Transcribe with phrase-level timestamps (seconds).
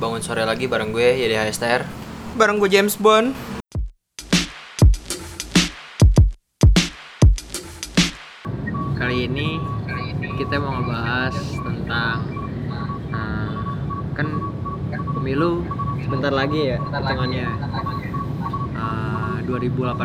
[0.00, 1.84] bangun sore lagi bareng gue Yedi HSTR
[2.40, 3.36] Bareng gue James Bond.
[8.96, 9.60] Kali ini
[10.40, 12.16] kita mau ngebahas tentang
[13.12, 13.60] uh,
[14.16, 14.40] Kan
[15.20, 15.68] pemilu
[16.00, 17.48] sebentar lagi ya hitungannya.
[18.72, 20.00] Uh, 2018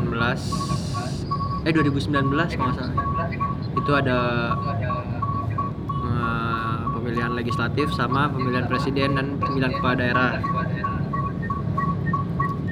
[1.63, 3.31] Eh 2019 kalau nggak salah.
[3.79, 4.17] Itu ada
[7.35, 10.31] pemilihan legislatif sama pemilihan presiden dan pemilihan kepala daerah.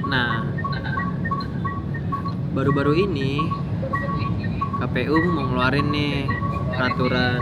[0.08, 0.48] Nah,
[2.56, 3.44] baru-baru ini
[4.80, 6.24] KPU mau ngeluarin nih
[6.72, 7.40] peraturan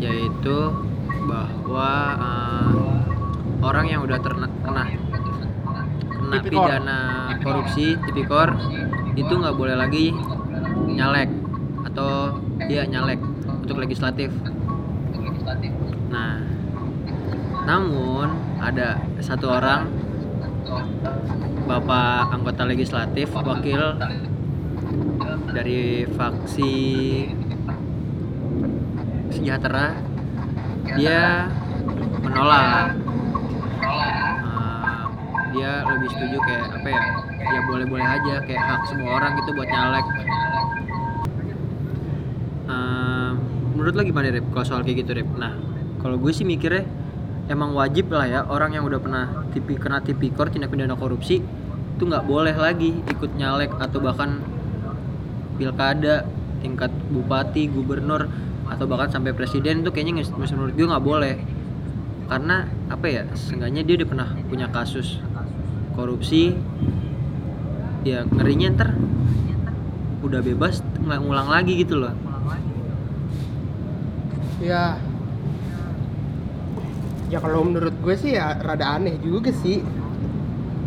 [0.00, 0.72] yaitu
[1.28, 2.72] bahwa uh,
[3.60, 4.84] orang yang udah terkena kena
[6.08, 7.00] kena pidana
[7.44, 8.56] korupsi tipikor
[9.12, 10.16] itu nggak boleh lagi
[10.88, 11.28] nyalek
[11.84, 13.20] atau dia nyalek
[13.60, 14.32] untuk legislatif.
[16.08, 16.40] Nah,
[17.68, 18.32] namun
[18.64, 19.92] ada satu orang
[21.68, 23.92] bapak anggota legislatif wakil
[25.52, 26.74] dari faksi
[29.28, 29.92] sejahtera.
[30.96, 31.52] Dia
[32.24, 32.96] menolak.
[33.84, 35.04] Uh,
[35.52, 37.02] dia lebih setuju kayak apa ya?
[37.48, 40.06] Ya boleh-boleh aja kayak hak semua orang gitu buat nyalek.
[42.68, 43.36] Uh,
[43.76, 44.48] menurut lo gimana Rip?
[44.56, 45.28] Kalau soal kayak gitu Rip?
[45.36, 45.52] Nah
[46.00, 46.88] kalau gue sih mikirnya
[47.48, 51.40] emang wajib lah ya orang yang udah pernah tipi kena tipikor tindak pidana korupsi
[51.98, 54.38] itu nggak boleh lagi ikut nyalek atau bahkan
[55.58, 56.22] pilkada
[56.62, 58.30] tingkat bupati gubernur
[58.68, 61.36] atau bahkan sampai presiden itu kayaknya menurut gue nggak boleh.
[62.28, 65.18] Karena apa ya seenggaknya dia udah pernah punya kasus
[65.96, 66.54] korupsi
[68.06, 68.90] ya ngerinya ntar
[70.22, 72.12] udah bebas nggak ngulang lagi gitu loh.
[74.60, 75.00] Ya
[77.28, 79.84] ya kalau menurut gue sih ya rada aneh juga sih.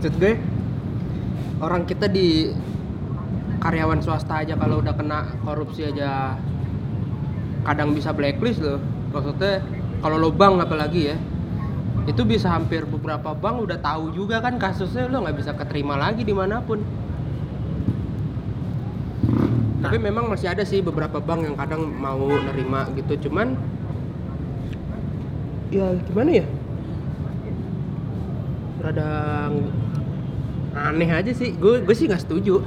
[0.02, 0.34] Maksud gue
[1.62, 2.50] orang kita di
[3.62, 6.34] karyawan swasta aja kalau udah kena korupsi aja
[7.62, 8.82] kadang bisa blacklist loh.
[9.14, 9.62] Maksudnya
[10.02, 11.18] kalau lo bank apalagi ya
[12.10, 16.26] itu bisa hampir beberapa bank udah tahu juga kan kasusnya lo nggak bisa keterima lagi
[16.26, 16.82] di mana pun.
[19.82, 23.30] Tapi memang masih ada sih beberapa bank yang kadang mau nerima gitu.
[23.30, 23.54] Cuman
[25.72, 26.46] ya gimana ya?
[28.82, 29.08] Rada
[30.74, 31.54] aneh aja sih.
[31.54, 32.60] Gue gue sih nggak setuju.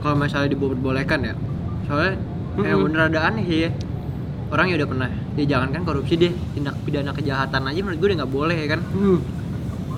[0.00, 1.34] Kalau misalnya dibolehkan ya.
[1.86, 2.14] Soalnya
[2.56, 2.86] kayak Mm-mm.
[2.88, 3.70] bener ada aneh sih ya.
[4.46, 6.32] Orang yang udah pernah ya jangankan korupsi deh.
[6.54, 8.82] Tindak pidana kejahatan aja menurut gue udah nggak boleh ya kan?
[8.92, 9.20] Hmm.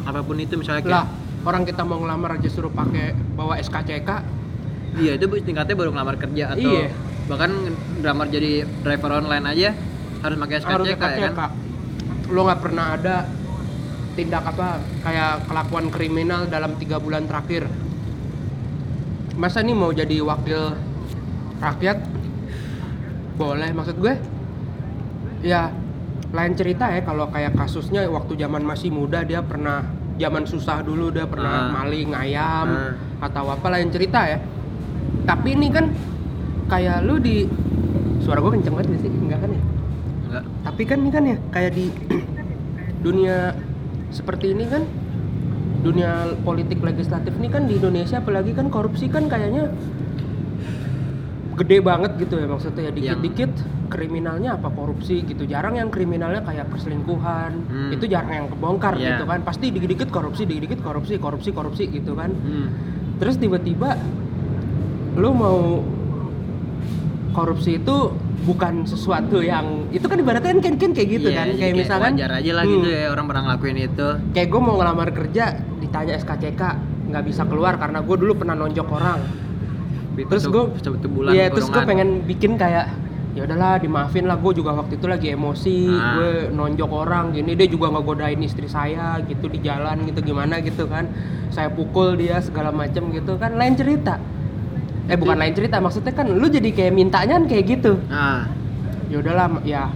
[0.09, 1.07] apa pun itu misalnya kayak lah
[1.45, 4.09] orang kita mau ngelamar aja suruh pakai bawa SKCK
[4.97, 6.89] iya itu tingkatnya baru ngelamar kerja atau Iya.
[7.29, 7.53] bahkan
[8.01, 9.77] ngelamar jadi driver online aja
[10.19, 11.51] harus pakai harus SKCK ya SKCK kan?
[12.29, 13.17] Lo nggak pernah ada
[14.13, 14.69] tindak apa
[15.01, 17.71] kayak kelakuan kriminal dalam tiga bulan terakhir.
[19.35, 20.75] Masa nih mau jadi wakil
[21.59, 21.99] rakyat?
[23.39, 24.15] Boleh maksud gue.
[25.41, 25.71] Ya
[26.29, 29.87] lain cerita ya kalau kayak kasusnya waktu zaman masih muda dia pernah
[30.19, 31.79] zaman susah dulu dia pernah Ah.
[31.81, 32.93] maling ayam Ah.
[33.23, 34.43] atau apa lain cerita ya.
[35.25, 35.95] Tapi ini kan
[36.67, 37.47] kayak lu di
[38.19, 39.09] suara gue kenceng banget sih?
[39.09, 39.63] Enggak kan ya
[40.29, 41.87] enggak tapi kan ini kan ya kayak di
[43.05, 43.57] dunia
[44.09, 44.83] seperti ini kan
[45.79, 49.71] dunia politik legislatif ini kan di Indonesia apalagi kan korupsi kan kayaknya
[51.55, 53.51] gede banget gitu ya maksudnya ya dikit-dikit
[53.89, 57.91] kriminalnya apa korupsi gitu jarang yang kriminalnya kayak perselingkuhan Hmm.
[57.91, 59.17] itu jarang yang kebongkar Iya.
[59.17, 62.69] gitu kan pasti dikit-dikit korupsi dikit-dikit korupsi korupsi korupsi gitu kan hmm.
[63.19, 63.99] terus tiba-tiba
[65.15, 65.83] lu mau
[67.33, 67.97] korupsi itu
[68.47, 72.13] bukan sesuatu yang itu kan ibaratnya kan kan kayak gitu Iya, kan jadi kayak misalkan
[72.15, 74.09] wajar aja lah hmm, gitu ya orang pernah ngelakuin itu.
[74.35, 75.45] Kayak gue mau ngelamar kerja
[75.83, 76.63] ditanya SKCK
[77.09, 79.21] nggak bisa keluar karena gue dulu pernah nonjok orang.
[80.19, 80.63] Terus gue
[81.09, 82.91] bulan iya terus gue pengen bikin kayak
[83.37, 86.19] ya udahlah dimaafin lah gue juga waktu itu lagi emosi Ah.
[86.19, 90.59] gue nonjok orang gini dia juga nggak godain istri saya gitu di jalan gitu gimana
[90.63, 91.07] gitu kan.
[91.55, 94.19] Saya pukul dia segala macem gitu kan lain cerita
[95.09, 97.97] eh bukan lain cerita maksudnya kan lu jadi kayak mintanya kan kayak gitu.
[98.13, 98.45] Nah
[99.09, 99.89] ya udahlah ya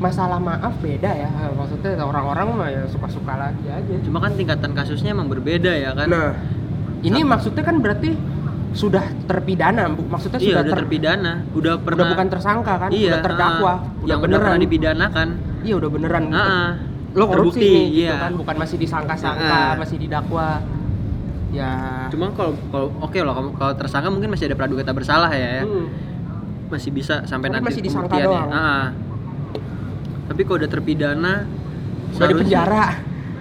[0.00, 1.28] masalah maaf beda ya.
[1.52, 3.94] Maksudnya orang-orang mah ya suka-suka lagi aja.
[4.02, 6.08] Cuma kan tingkatan kasusnya emang berbeda ya kan?
[6.08, 6.32] Nah
[7.04, 8.16] ini maksudnya kan berarti
[8.74, 11.32] sudah terpidana bu- maksudnya iya sudah udah ter- terpidana.
[11.54, 12.88] Udah pernah udah bukan tersangka kan?
[12.90, 13.68] Iya udah terdakwa.
[13.70, 14.42] ah, udah yang udah beneran.
[14.42, 15.28] pernah dipidanakan.
[15.62, 16.24] Iya udah beneran.
[16.32, 16.68] Ah, ah.
[17.14, 18.16] lo korupsi gitu iya.
[18.18, 18.32] kan.
[18.34, 19.72] Bukan masih disangka-sangka ah.
[19.78, 20.58] masih didakwa
[21.54, 25.30] ya cuma kalau kalau oke loh kalau- kalau tersangka mungkin masih ada praduga tak bersalah
[25.30, 25.64] ya, ya.
[25.64, 25.86] hmm,
[26.66, 28.50] masih bisa sampai Tapi nanti masih disangka doang.
[28.50, 28.84] Ah, ah.
[30.26, 31.34] tapi kalau udah terpidana
[32.10, 32.86] udah di penjara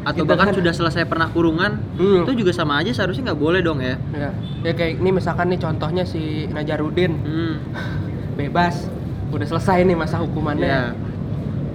[0.04, 0.56] atau Gitu bahkan kan.
[0.60, 2.22] sudah selesai pernah kurungan Hmm.
[2.22, 4.30] itu juga sama aja seharusnya nggak boleh dong ya ya.
[4.62, 7.54] ya kayak ini misalkan nih contohnya si Najarudin hmm.
[8.38, 8.92] bebas
[9.32, 10.84] udah selesai nih masa hukumannya ya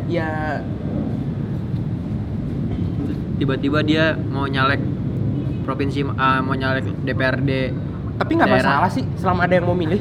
[0.07, 0.31] ya
[3.35, 4.83] tiba-tiba dia mau nyalek
[5.69, 7.51] provinsi ah, mau nyalek DPRD
[8.19, 10.01] tapi nggak masalah sih selama ada yang mau milih.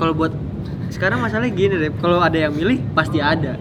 [0.00, 0.32] Kalau buat
[0.88, 3.60] sekarang masalahnya gini deh kalau ada yang milih pasti ada.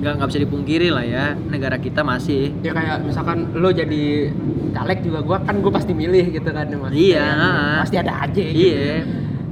[0.00, 2.52] Nggak nggak bisa dipungkiri lah ya negara kita masih.
[2.60, 4.34] Ya kayak misalkan lo jadi
[4.74, 6.92] caleg juga gua kan gue pasti milih gitu kan Mas.
[6.92, 7.80] Iya, Kayak, ha-ha.
[7.86, 8.60] pasti ada aja gitu.
[8.68, 9.06] iya.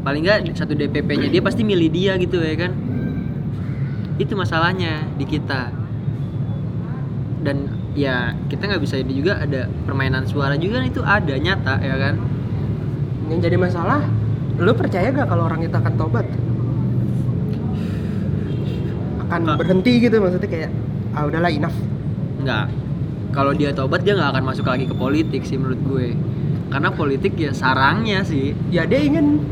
[0.05, 2.72] Paling nggak satu DPP-nya dia pasti milih dia gitu ya kan.
[4.20, 5.72] Itu masalahnya di kita.
[7.38, 11.96] Dan ya kita nggak bisa ini juga ada permainan suara juga itu ada nyata ya
[11.98, 12.14] kan?
[13.28, 14.00] Yang jadi masalah
[14.58, 16.26] lo percaya gak kalau orang itu akan tobat?
[19.26, 19.56] Akan Nggak.
[19.58, 20.70] berhenti gitu maksudnya kayak
[21.14, 21.76] ah udahlah enough.
[22.42, 22.66] Nggak.
[23.34, 26.06] Kalau dia tobat dia nggak akan masuk lagi ke politik sih menurut gue.
[26.72, 28.56] Karena politik ya sarangnya sih.
[28.72, 29.42] Ya dia ingin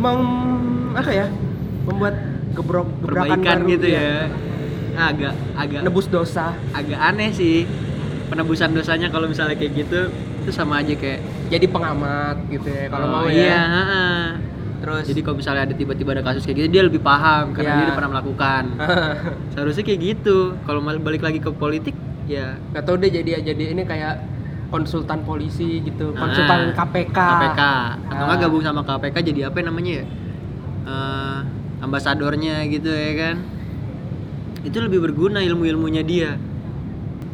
[0.00, 0.20] mem
[0.96, 1.26] apa ya
[1.84, 2.16] membuat
[2.56, 4.26] gebrok gebrakan perbaikan baru gitu ya
[4.94, 6.54] agak agak nebus dosa.
[6.70, 7.66] agak aneh sih.
[8.26, 10.06] Penebusan dosanya kalau misalnya kayak gitu
[10.40, 11.18] itu sama aja kayak
[11.50, 14.04] jadi pengamat gitu ya kalau oh, mau iya ya ha-ha.
[14.80, 15.04] terus?
[15.04, 17.76] Jadi kalau misalnya ada tiba-tiba ada kasus kayak gitu dia lebih paham karena Iya.
[17.76, 18.62] dia udah pernah melakukan.
[19.52, 20.54] Seharusnya kayak gitu.
[20.62, 21.92] Kalau balik lagi ke politik
[22.24, 22.54] ya.
[22.70, 24.14] Nggak tahu deh jadi jadi ini kayak
[24.70, 27.60] konsultan polisi gitu Ah, konsultan KPK KPK
[28.06, 28.42] atau nggak Ah.
[28.46, 30.04] gabung sama KPK jadi apa namanya ya?
[30.86, 31.38] Eh,
[31.80, 33.36] ambasadornya gitu ya kan
[34.60, 36.30] itu lebih berguna ilmu-ilmunya dia.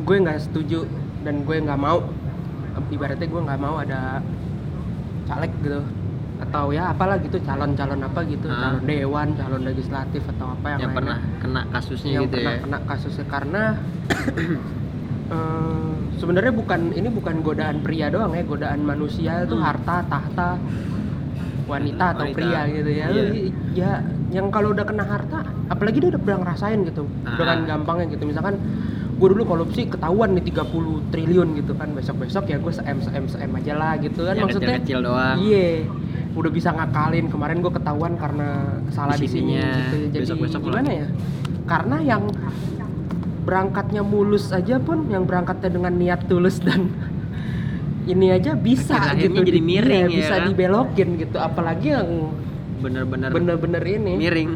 [0.07, 0.87] Gue nggak setuju
[1.27, 2.07] dan gue nggak mau.
[2.93, 4.23] Ibaratnya gue nggak mau ada
[5.27, 5.81] caleg gitu.
[6.37, 8.47] Atau ya apalah gitu calon-calon apa gitu.
[8.47, 8.77] Ah.
[8.77, 10.97] calon dewan calon legislatif atau apa yang, yang lainnya.
[11.01, 13.27] pernah kena kasusnya yang gitu pernah ya kena kasusnya.
[13.27, 13.63] Karena
[15.35, 18.45] eh, sebenarnya bukan ini bukan godaan pria doang ya.
[18.47, 19.65] Godaan manusia itu Hmm.
[19.65, 20.51] harta tahta
[21.67, 22.37] wanita atau Wanita.
[22.39, 23.07] pria gitu ya.
[23.11, 23.35] Lu-
[23.75, 23.91] ya
[24.31, 27.35] yang kalau udah kena harta apalagi dia udah pernah ngerasain gitu Ah.
[27.37, 28.55] dengan gampangnya gitu misalkan
[29.17, 33.25] gue dulu korupsi ketahuan nih 30 triliun gitu kan besok besok ya gue sem sem
[33.25, 35.69] sem aja lah gitu kan yang maksudnya kecil-kecil doang Iya,
[36.37, 37.27] udah bisa ngakalin.
[37.27, 38.49] Kemarin gue ketahuan karena
[38.93, 39.57] salah di sini.
[39.57, 39.97] Gitu.
[40.13, 41.07] Jadi besok-besok gimana ya?
[41.65, 42.29] Karena yang
[43.43, 46.91] berangkatnya mulus aja pun, yang berangkatnya dengan niat tulus dan
[48.07, 49.43] ini aja bisa gitu.
[49.43, 50.47] jadi di- miring iya, ya bisa kan?
[50.49, 51.37] dibelokin gitu.
[51.37, 52.09] Apalagi yang
[52.77, 54.51] bener-bener bener-bener ini miring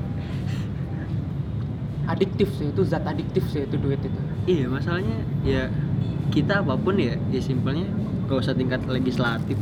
[2.06, 4.20] adiktif sih itu zat adiktif sih itu duit itu.
[4.44, 5.70] iya masalahnya ya
[6.28, 7.86] kita apa pun ya ya simpelnya
[8.26, 9.58] gak usah tingkat legislatif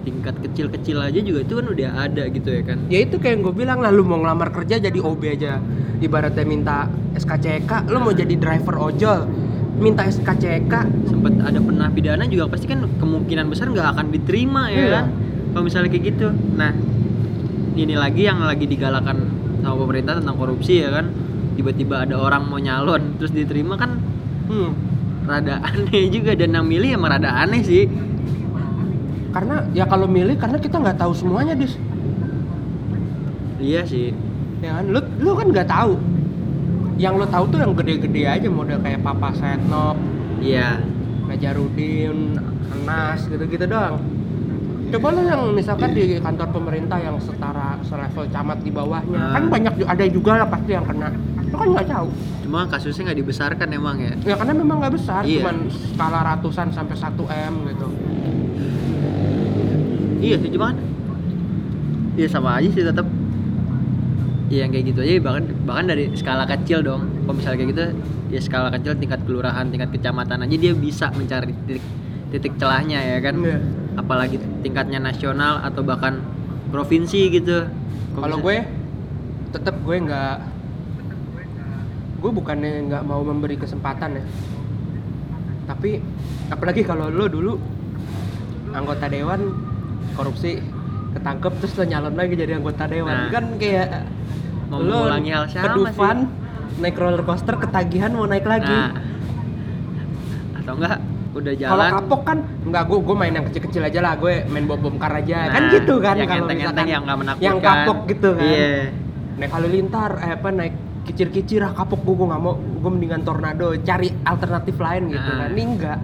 [0.00, 3.52] tingkat kecil-kecil aja juga itu kan udah ada gitu ya kan Ya itu kayak gue
[3.52, 5.60] bilang lah, lu mau ngelamar kerja jadi OB aja.
[6.00, 9.28] Ibaratnya minta SKCK, lu mau jadi driver ojol,
[9.80, 10.72] minta SKCK,
[11.08, 14.90] sempet ada pernah pidana juga pasti kan kemungkinan besar nggak akan diterima ya Iya.
[14.92, 15.04] kan?
[15.50, 16.28] Kalau misalnya kayak gitu.
[16.54, 16.70] Nah
[17.74, 19.24] ini lagi yang lagi digalakan
[19.60, 21.08] sama pemerintah tentang korupsi ya kan?
[21.56, 23.96] Tiba-tiba ada orang mau nyalon terus diterima kan
[24.46, 24.70] hmm,
[25.24, 26.36] rada aneh juga.
[26.36, 27.88] Dan yang milih emang rada aneh sih.
[29.30, 31.74] Karena ya kalau milih karena kita nggak tahu semuanya dis.
[33.56, 34.12] Iya sih.
[34.60, 34.92] Ya kan?
[34.92, 35.96] Lu lu kan nggak tahu
[37.00, 39.96] yang lu tahu tuh yang gede-gede aja model kayak Papa Setnop
[40.44, 40.76] iya.
[41.24, 42.36] Najarudin
[42.70, 44.02] Anas gitu-gitu doang.
[44.90, 49.30] Coba lu yang misalkan di kantor pemerintah yang setara selevel camat di bawahnya.
[49.30, 49.38] Ah.
[49.38, 51.14] kan banyak ada juga lah pasti yang kena.
[51.48, 52.08] Lu kan nggak tahu.
[52.42, 54.12] Cuma kasusnya nggak dibesarkan emang ya?
[54.26, 55.46] Ya karena memang nggak besar Iya.
[55.46, 57.88] cuman skala ratusan sampai 1 m gitu.
[60.20, 60.74] Iya sih cuman
[62.18, 63.06] iya sama aja sih tetap
[64.50, 65.00] Iya yang kayak gitu.
[65.06, 67.06] Aja bahkan bahkan dari skala kecil dong.
[67.22, 67.84] Kalau misalnya kayak gitu
[68.34, 71.84] ya skala kecil tingkat kelurahan tingkat kecamatan aja dia bisa mencari titik
[72.34, 73.36] titik celahnya ya kan?
[73.40, 73.58] Iya.
[73.98, 76.22] apalagi tingkatnya nasional atau bahkan
[76.70, 77.66] provinsi gitu.
[78.14, 78.62] Kalau gue
[79.50, 80.36] tetap gue nggak
[82.22, 84.24] gue bukannya nggak mau memberi kesempatan ya.
[85.66, 86.02] Tapi
[86.50, 87.52] apalagi kalau lo dulu
[88.70, 89.40] anggota dewan
[90.14, 90.62] korupsi
[91.18, 93.26] ketangkep terus lo nyalon lagi jadi anggota dewan.
[93.26, 93.30] Nah.
[93.34, 93.88] kan kayak
[94.70, 96.16] Mau lo mengulangi hal sama kedufan
[96.78, 98.70] naik roller coaster ketagihan mau naik lagi.
[98.70, 98.94] Nah.
[100.62, 100.96] Atau enggak
[101.30, 101.90] udah kalau jalan.
[101.94, 105.50] kapok kan nggak gue gue main yang kecil-kecil aja lah gue main bom bongkar aja.
[105.50, 107.46] Nah, kan gitu kan yang kalau enteng-enteng misalkan yang nggak menakutkan.
[107.46, 108.46] yang kapok gitu kan.
[108.46, 108.70] Iya.
[109.38, 110.74] Naik halilintar eh apa naik
[111.06, 112.54] kicir-kicir ah kapok gue gue nggak mau.
[112.54, 115.38] Gue mendingan tornado cari alternatif lain gitu Nah.
[115.42, 115.48] kan.
[115.50, 115.98] Ini enggak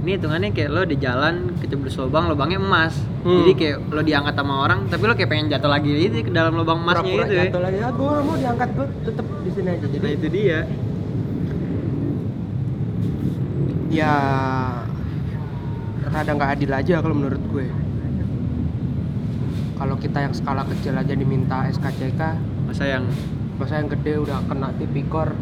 [0.00, 3.44] ini hitungannya kayak lo di jalan kecebur lubang lubangnya emas Hmm.
[3.44, 6.56] jadi kayak lo diangkat sama orang tapi lo kayak pengen jatuh lagi itu ke dalam
[6.56, 7.44] lubang emasnya Pura-pura itu ya.
[7.52, 10.58] jatuh lagi ah gue mau diangkat gue tetep di sini aja jadi nah itu dia
[13.90, 14.14] ya
[16.08, 17.66] rada nggak adil aja kalau menurut gue
[19.76, 22.20] kalau kita yang skala kecil aja diminta SKCK
[22.64, 23.04] masa yang
[23.60, 25.36] masa yang gede udah kena tipikor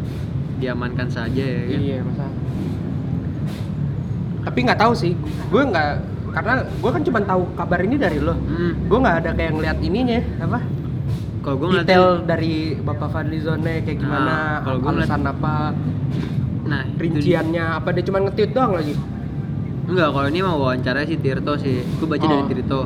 [0.59, 1.79] diamankan saja ya kan?
[1.79, 2.27] iya masa
[4.49, 5.13] tapi nggak tahu sih.
[5.47, 5.89] Gue nggak
[6.29, 8.33] karena gue kan cuma tahu kabar ini dari lo.
[8.33, 8.73] Hmm.
[8.85, 10.59] gue nggak ada kayak ngeliat ininya apa?
[11.39, 15.53] Kalau gue ngeliat detail dari bapak Fadli Zone kayak gimana Nah, kalau ngeliat- alasan apa
[16.61, 18.93] nah itu rinciannya apa dia cuma nge-tweet doang lagi?
[19.85, 21.81] Enggak kalau ini mau wawancara si Tirto sih.
[21.97, 22.45] Gue baca dari Oh.
[22.45, 22.81] Tirto.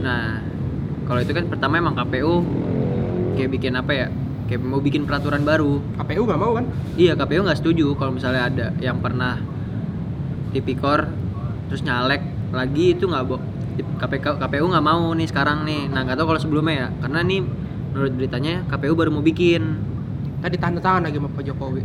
[0.00, 0.42] Nah
[1.04, 2.42] kalau itu kan pertama emang KPU
[3.34, 4.06] kayak bikin apa ya?
[4.46, 5.78] Kayak mau bikin peraturan baru.
[5.96, 6.66] KPU nggak mau kan?
[6.94, 9.38] Iya KPU nggak setuju kalau misalnya ada yang pernah
[10.50, 11.10] tipikor
[11.66, 12.22] terus nyalek
[12.54, 13.36] lagi itu nggak bo
[13.76, 15.88] KPK KPU nggak mau nih sekarang nih.
[15.92, 17.40] Nah nggak tahu kalau sebelumnya ya karena nih
[17.92, 19.62] menurut beritanya KPU baru mau bikin.
[20.40, 21.82] Tadi tanda tangan lagi sama Pak Jokowi.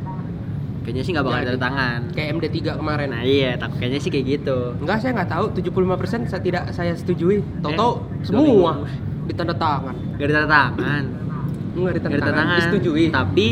[0.81, 1.47] Kayaknya sih nggak bakal Jadi.
[1.51, 1.99] tanda tangan.
[2.15, 3.07] kayak MD3 kemarin.
[3.11, 4.57] Nah iya tak kayaknya sih kayak gitu.
[4.79, 5.45] Enggak saya nggak tahu.
[5.55, 7.43] 75% saya tidak saya setujui.
[7.59, 8.71] Toto Eh, semua
[9.27, 9.95] ditanda tangan.
[10.15, 11.03] Gak ada tanda tangan.
[11.71, 12.57] Enggak ditanda gak ada tanda tangan tangan.
[12.59, 13.05] disetujui.
[13.11, 13.47] Tapi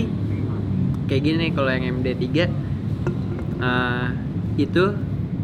[1.07, 2.25] kayak gini kalau yang MD3
[3.59, 4.07] eh,
[4.61, 4.83] itu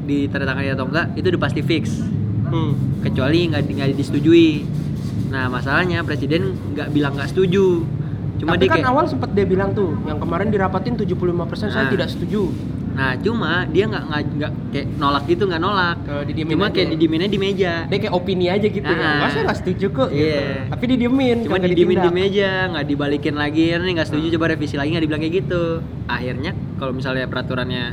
[0.05, 1.97] di tanda tangan atau enggak itu udah pasti fix
[2.45, 3.01] hmm.
[3.01, 4.65] kecuali nggak nggak disetujui
[5.27, 7.81] nah masalahnya presiden nggak bilang nggak setuju
[8.35, 11.15] cuma tapi dia kan kayak awal sempat dia bilang tuh yang kemarin dirapatin 75%
[11.65, 11.91] saya Nah.
[11.91, 12.51] tidak setuju
[12.95, 16.73] nah cuma dia nggak nggak kayak nolak gitu nggak nolak didiemin cuma aja.
[16.73, 19.11] kayak didieminnya di meja dia kayak opini aja gitu ya Ah.
[19.19, 20.23] enggak saya nggak setuju kok gitu.
[20.23, 20.71] Iya.
[20.71, 24.35] tapi didiemin cuma didiemin di meja nggak dibalikin lagi nih nggak setuju Hmm.
[24.39, 25.63] coba revisi lagi nggak dibilang kayak gitu
[26.07, 27.83] akhirnya kalau misalnya peraturannya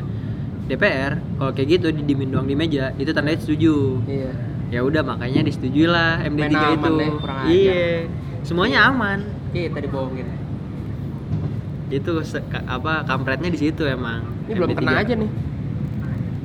[0.73, 4.01] DPR kalau kayak gitu didiemin doang di meja itu tandanya setuju.
[4.05, 4.33] Iya.
[4.69, 6.93] Ya udah makanya disetujui lah MD3 Main aman itu.
[6.97, 7.11] deh,
[7.47, 7.83] iya.
[8.41, 9.21] Semuanya aman.
[9.51, 10.29] Kita dibohongin
[11.93, 14.25] itu se- ka- apa kampretnya di situ emang.
[14.43, 14.79] Ini belum MD3.
[14.79, 15.31] kena aja nih.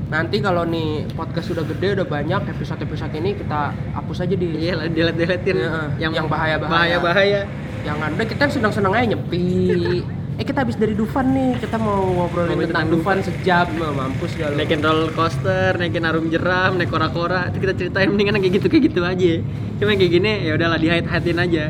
[0.08, 4.48] Nanti kalau nih podcast sudah gede udah banyak episode episode ini kita hapus aja di
[4.58, 6.68] iya delete deletin Iya, yang bahaya-bahaya.
[6.68, 7.42] bahaya bahaya
[7.84, 10.04] jangan udah kita senang senang aja nyepi
[10.38, 13.92] eh kita habis dari Dufan nih kita mau ngobrolin Ngomongin tentang tentang Dufan sejam Mah,
[13.98, 14.56] mampus gak lu.
[14.62, 17.50] Naikin roller coaster naikin arum jeram naik kora-kora.
[17.50, 19.42] Itu kita ceritain mendingan kayak gitu kayak gitu aja.
[19.82, 21.64] Cuma kayak gini ya udahlah di hide hidein aja.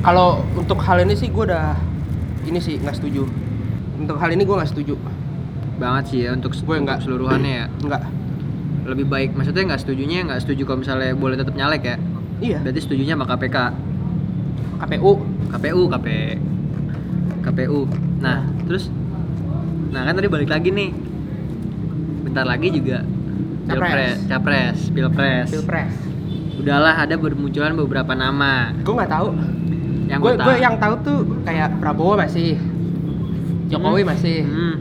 [0.00, 1.74] Kalau untuk hal ini sih gue udah
[2.46, 3.26] ini sih nggak setuju.
[3.98, 4.94] Untuk hal ini gue nggak setuju.
[5.82, 7.02] Banget sih ya untuk, Gue enggak.
[7.02, 7.66] seluruhannya ya.
[7.84, 8.02] Nggak.
[8.86, 11.96] Lebih baik maksudnya nggak setujunya nggak setuju kalau misalnya boleh tetap nyalek ya?
[12.38, 12.58] Iya.
[12.62, 13.56] Berarti setujunya sama KPK
[14.80, 15.12] KPU
[15.52, 16.06] KPU KP
[17.40, 18.88] KPU nah terus
[19.90, 20.90] nah kan tadi balik lagi nih.
[22.22, 23.02] Bentar lagi juga
[23.66, 25.48] pilpres capres pilpres.
[25.50, 25.94] Pilpres.
[26.56, 28.70] Udahlah ada bermunculan beberapa nama.
[28.76, 29.28] Gue nggak tahu.
[30.06, 30.60] Yang gue gue tahu.
[30.60, 32.54] yang tahu tuh kayak Prabowo masih
[33.66, 34.10] Jokowi Hmm.
[34.10, 34.38] masih.
[34.42, 34.74] Hmm.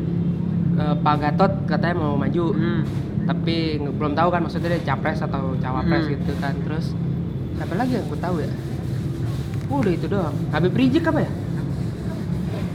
[0.75, 2.45] Eh, Pak Gatot katanya mau maju.
[2.51, 2.81] Hmm.
[3.21, 6.13] tapi belum tahu kan maksudnya dia capres atau cawapres Hmm.
[6.13, 6.53] gitu kan.
[6.59, 6.97] Terus
[7.55, 8.49] siapa lagi yang gue tahu ya?
[9.69, 10.33] Udah itu doang.
[10.49, 11.31] Habib Rizik apa ya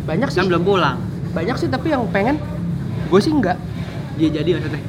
[0.05, 0.39] banyak sih.
[0.41, 0.99] kan belum pulang.
[1.33, 2.37] Banyak sih tapi yang pengen
[3.09, 3.59] gue sih enggak.
[4.21, 4.83] Dia jadi maksudnya?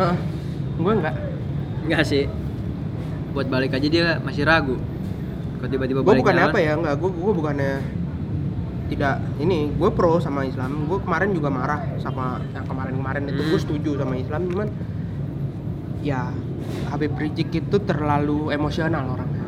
[0.00, 0.16] Heeh.
[0.80, 1.14] gue enggak.
[1.86, 2.24] Enggak sih.
[3.36, 4.76] Buat balik aja dia masih ragu.
[5.60, 6.72] Kalau tiba-tiba gue balik bukannya jalan, apa ya?
[6.74, 7.72] Enggak gue gue bukannya
[8.92, 10.88] tidak ini gue pro sama Islam.
[10.88, 13.42] Gue kemarin juga marah sama yang kemarin-kemarin itu.
[13.44, 13.50] Hmm.
[13.52, 14.68] gue setuju sama Islam cuman
[16.02, 16.32] ya
[16.88, 19.44] Habib Rizik itu terlalu emosional orangnya.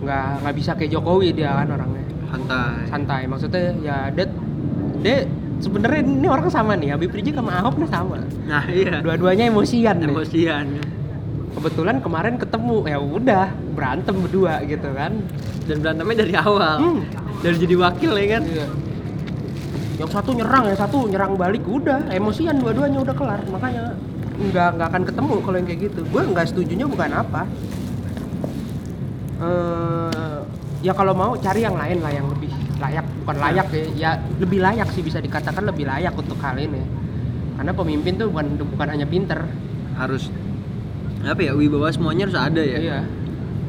[0.00, 4.26] Nggak nggak bisa kayak Jokowi dia kan orangnya santai santai maksudnya ya dia
[5.00, 5.16] dia
[5.56, 9.96] sebenarnya ini orang sama nih Habib Rizik sama Ahok nih sama nah iya dua-duanya emosian
[9.98, 10.10] nih.
[10.10, 10.66] emosian
[11.56, 15.12] kebetulan kemarin ketemu ya udah berantem berdua gitu kan
[15.64, 17.00] dan berantemnya dari awal Hmm.
[17.40, 18.68] dari jadi wakil ya kan Iya.
[19.96, 23.40] Yang satu nyerang, yang satu nyerang balik udah emosian dua-duanya udah kelar.
[23.48, 23.96] Makanya
[24.36, 26.00] nggak nggak akan ketemu kalau yang kayak gitu.
[26.12, 27.42] Gue nggak setujunya bukan apa.
[29.36, 30.15] eh
[30.86, 34.58] ya kalau mau cari yang lain lah yang lebih layak, bukan layak ya, ya lebih
[34.60, 36.78] layak sih bisa dikatakan lebih layak untuk hal ini.
[37.56, 39.42] Karena pemimpin tuh bukan bukan hanya pinter.
[39.96, 40.28] harus
[41.24, 42.98] apa ya wibawa semuanya harus ada ya Iya.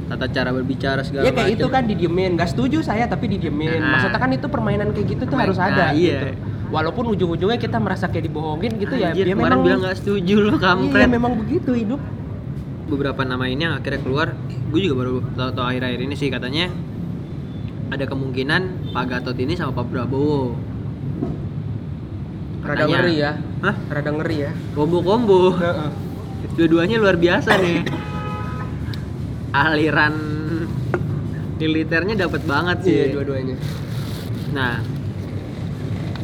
[0.07, 1.55] tata cara berbicara segala Ya kayak macam.
[1.55, 3.79] itu kan didiemin, nggak setuju saya tapi didiemin.
[3.79, 3.95] Nah.
[3.95, 5.85] Maksudnya kan itu permainan kayak gitu tuh harus ada.
[5.87, 6.19] nah, iya.
[6.19, 6.27] gitu.
[6.67, 9.15] Walaupun ujung-ujungnya kita merasa kayak dibohongin gitu ya.
[9.15, 12.01] Anjir, dia kemarin memang bilang nggak setuju lo Iya, kampret memang begitu hidup.
[12.87, 14.27] beberapa nama ini yang akhirnya keluar
[14.67, 16.71] gue juga baru tahu akhir-akhir ini sih katanya
[17.87, 20.55] ada kemungkinan Pak Gatot ini sama Pak Prabowo
[22.67, 22.97] Rada Katanya.
[22.99, 23.31] ngeri ya.
[23.63, 23.75] Hah?
[23.87, 24.51] Rada ngeri ya.
[24.75, 25.55] Kombo-kombo.
[26.59, 27.87] Dua-duanya luar biasa nih.
[29.55, 30.15] Aliran
[31.57, 32.93] militernya dapat banget sih.
[32.93, 33.55] Iya, dua-duanya.
[34.51, 34.83] Nah,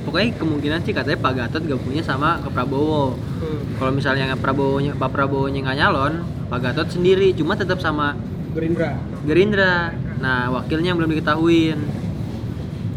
[0.03, 3.15] pokoknya kemungkinan sih katanya Pak Gatot gabungnya sama ke Prabowo.
[3.15, 3.61] Hmm.
[3.79, 8.19] Kalau misalnya Prabowo Pak Prabowo nya nggak nyalon, Pak Gatot sendiri, cuma tetap sama
[8.53, 8.89] Gerindra.
[9.25, 9.73] Gerindra.
[10.21, 11.79] Nah, wakilnya belum diketahuin.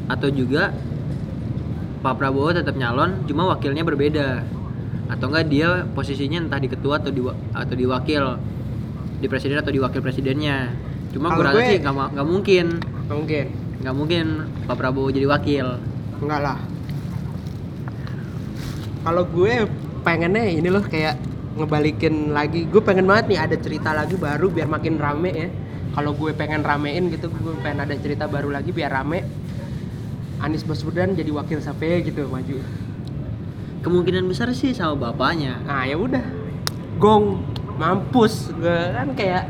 [0.06, 0.70] Atau juga
[2.04, 4.46] Pak Prabowo tetap nyalon, cuma wakilnya berbeda.
[5.10, 8.24] Atau enggak dia posisinya entah di ketua atau di atau di wakil,
[9.18, 10.70] di presiden atau di wakil presidennya.
[11.10, 12.66] Cuma gue rasa sih nggak mungkin,
[13.08, 13.46] Nggak mungkin.
[13.82, 14.26] nggak mungkin
[14.68, 15.66] Pak Prabowo jadi wakil.
[16.22, 16.58] Enggak lah.
[19.02, 19.54] Kalau gue
[20.02, 21.18] pengennya ini loh kayak
[21.56, 22.68] ngebalikin lagi.
[22.68, 25.48] Gue pengen banget nih ada cerita lagi baru biar makin rame ya.
[25.96, 29.24] Kalau gue pengen ramein gitu, gue pengen ada cerita baru lagi biar rame.
[30.44, 32.60] Anies Baswedan jadi wakil sampai gitu maju.
[33.80, 35.56] Kemungkinan besar sih sama bapaknya.
[35.64, 36.20] Nah ya udah,
[37.00, 37.40] gong
[37.80, 38.52] mampus.
[38.52, 39.48] Gue kan kayak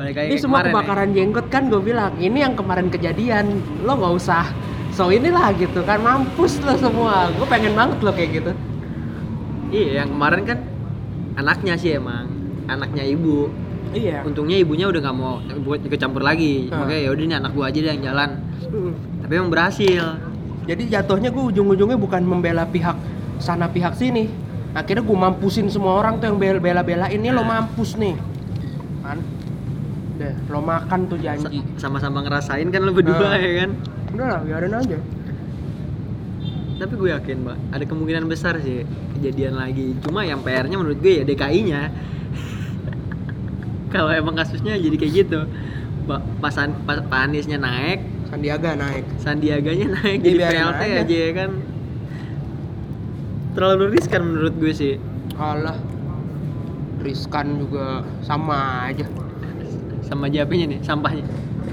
[0.00, 0.72] Balik lagi ini ke semua ya.
[0.72, 4.48] kebakaran jenggot kan gue bilang ini yang kemarin kejadian lo nggak usah
[4.96, 8.52] so inilah gitu kan mampus lo semua gue pengen banget lo kayak gitu
[9.70, 10.58] Iya, yang kemarin kan
[11.40, 12.28] anaknya sih emang,
[12.66, 13.48] anaknya ibu.
[13.90, 16.68] iya Untungnya ibunya udah nggak mau buat ikut campur lagi.
[16.68, 16.84] Ah.
[16.84, 18.30] Makanya ya udah nih anak gua aja deh yang jalan.
[18.62, 18.92] Mm.
[19.20, 20.04] Tapi emang berhasil.
[20.60, 22.94] jadi jatuhnya gue ujung-ujungnya bukan membela pihak
[23.42, 24.30] sana pihak sini
[24.70, 28.14] akhirnya gue mampusin semua orang tuh yang bela bela belain ini lo mampus nih
[29.02, 29.18] kan
[30.14, 33.34] deh lo makan tuh janji Sama-sama ngerasain kan lo berdua Ah.
[33.34, 33.70] ya kan.
[34.14, 34.98] udah lah biarin aja
[36.80, 38.88] Tapi gue yakin, Mbak, ada kemungkinan besar sih
[39.20, 39.92] kejadian lagi.
[40.00, 41.92] Cuma yang PR-nya menurut gue ya DKI-nya.
[43.92, 45.44] Kalau emang kasusnya jadi kayak gitu.
[46.08, 46.56] Pak Pas,
[46.88, 48.00] Pak Aniesnya naik,
[48.32, 50.98] Sandiaga naik Sandiaganya naik jadi biarin PLT aja.
[51.04, 51.50] aja ya kan.
[53.52, 54.94] Terlalu riskan menurut gue sih.
[55.36, 55.76] kalah
[57.00, 59.08] riskan juga sama aja
[60.04, 61.24] Sama japenya nih, sampahnya.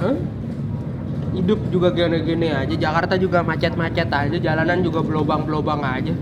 [0.04, 0.16] Hah?
[1.38, 2.74] Hidup juga gini-gini aja.
[2.74, 4.38] Jakarta juga macet-macet aja.
[4.42, 6.14] Jalanan juga belobang-belobang aja.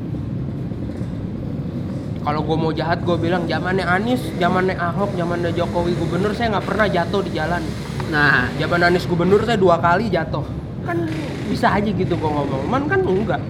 [2.26, 6.66] Kalau gue mau jahat, gue bilang zamannya Anies, zamannya Ahok, zamannya Jokowi gubernur saya nggak
[6.68, 7.62] pernah jatuh di jalan.
[8.10, 10.44] Nah, Zaman Anies gubernur saya dua kali jatuh.
[10.84, 11.06] Kan
[11.48, 12.66] bisa aja gitu gue ngomong.
[12.66, 13.42] Man kan enggak.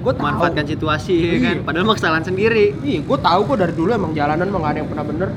[0.00, 0.24] Gue tahu.
[0.24, 1.56] manfaatkan situasi kan.
[1.60, 1.66] Iya.
[1.66, 2.72] Padahal mah kesalahan sendiri.
[2.80, 5.28] Iya, gue tahu kok dari dulu emang jalanan emang gak ada yang pernah bener.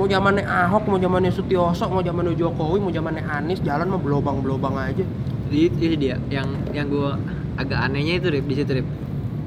[0.00, 4.72] Mau zamannya Ahok, mau zamannya Sutioso, mau zamannya Jokowi, mau zamannya Anies, jalan mah belobang-belobang
[4.72, 5.04] aja.
[5.44, 7.12] Jadi itu dia yang yang gue
[7.60, 8.88] agak anehnya itu Rip, di situ Rip.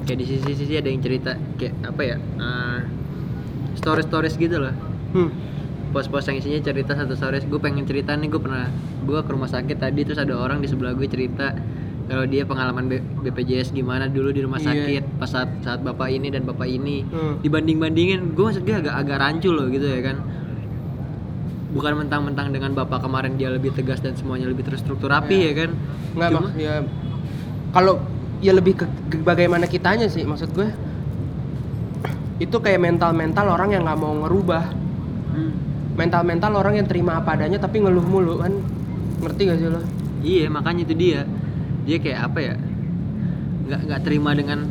[0.06, 2.18] Kayak di sisi-sisi ada yang cerita kayak apa ya?
[3.74, 4.78] stories stories gitu lah.
[5.18, 5.34] Hmm.
[5.90, 7.50] Pos-pos yang isinya cerita satu stories.
[7.50, 8.70] Gue pengen cerita nih gue pernah
[9.02, 11.50] gue ke rumah sakit tadi terus ada orang di sebelah gue cerita
[12.04, 14.70] kalau dia pengalaman B- BPJS gimana dulu di rumah Iya.
[14.70, 17.42] sakit pas saat saat bapak ini dan bapak ini Hmm.
[17.42, 20.20] dibanding bandingin gue maksud gue agak agak rancu loh gitu ya kan
[21.74, 25.46] bukan mentang-mentang dengan bapak kemarin dia lebih tegas dan semuanya lebih terstruktur rapi Iya.
[25.46, 25.70] ya kan?
[26.14, 26.74] Nggak Cuma- mak ya
[27.74, 27.94] kalau
[28.40, 30.70] ya lebih ke, ke bagaimana kitanya sih maksud gue
[32.38, 34.64] itu kayak mental-mental orang yang nggak mau ngerubah.
[35.34, 35.54] Hmm.
[35.94, 38.54] mental-mental orang yang terima apa adanya tapi ngeluh mulu kan?
[39.22, 39.82] Ngerti gak sih lo?
[40.22, 41.22] Iya makanya itu dia.
[41.86, 42.54] Dia kayak apa ya
[43.64, 44.66] nggak nggak terima dengan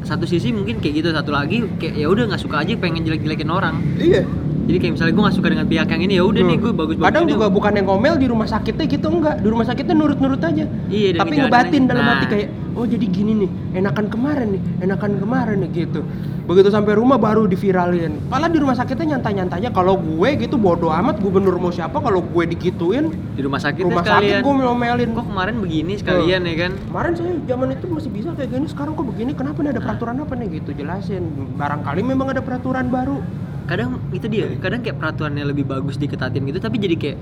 [0.00, 3.48] satu sisi mungkin kayak gitu satu lagi kayak ya udah nggak suka aja pengen jelek-jelekin
[3.48, 3.76] orang.
[3.96, 4.24] Iya
[4.66, 6.96] jadi kayak misalnya gue nggak suka dengan pihak yang ini ya udah nih gue bagus
[6.96, 9.36] bagus kadang juga bukan yang ngomel di rumah sakitnya gitu enggak.
[9.40, 10.64] Di rumah sakitnya nurut-nurut aja.
[10.90, 12.12] Iya, tapi ngebatin dalam Nah.
[12.16, 13.50] hati kayak oh jadi gini nih
[13.82, 16.00] enakan kemarin nih enakan kemarin nih gitu.
[16.46, 18.18] Begitu sampai rumah baru diviralin.
[18.26, 19.70] Malah di rumah sakitnya nyantai-nyantainya.
[19.70, 24.02] Kalau gue gitu bodoh amat gubernur mau siapa kalau gue digituin di rumah sakit rumah
[24.02, 24.42] sekalian.
[24.42, 25.10] sakit gue melomelin.
[25.14, 26.72] Kok kemarin begini sekalian ya kan?
[26.90, 30.16] Kemarin saya zaman itu masih bisa kayak gini sekarang kok begini kenapa nih ada peraturan
[30.22, 30.48] apa nih?
[30.58, 31.22] Gitu jelasin.
[31.54, 33.22] Barangkali memang ada peraturan baru
[33.70, 37.18] kadang itu dia kadang kayak peraturannya lebih bagus diketatin gitu tapi jadi kayak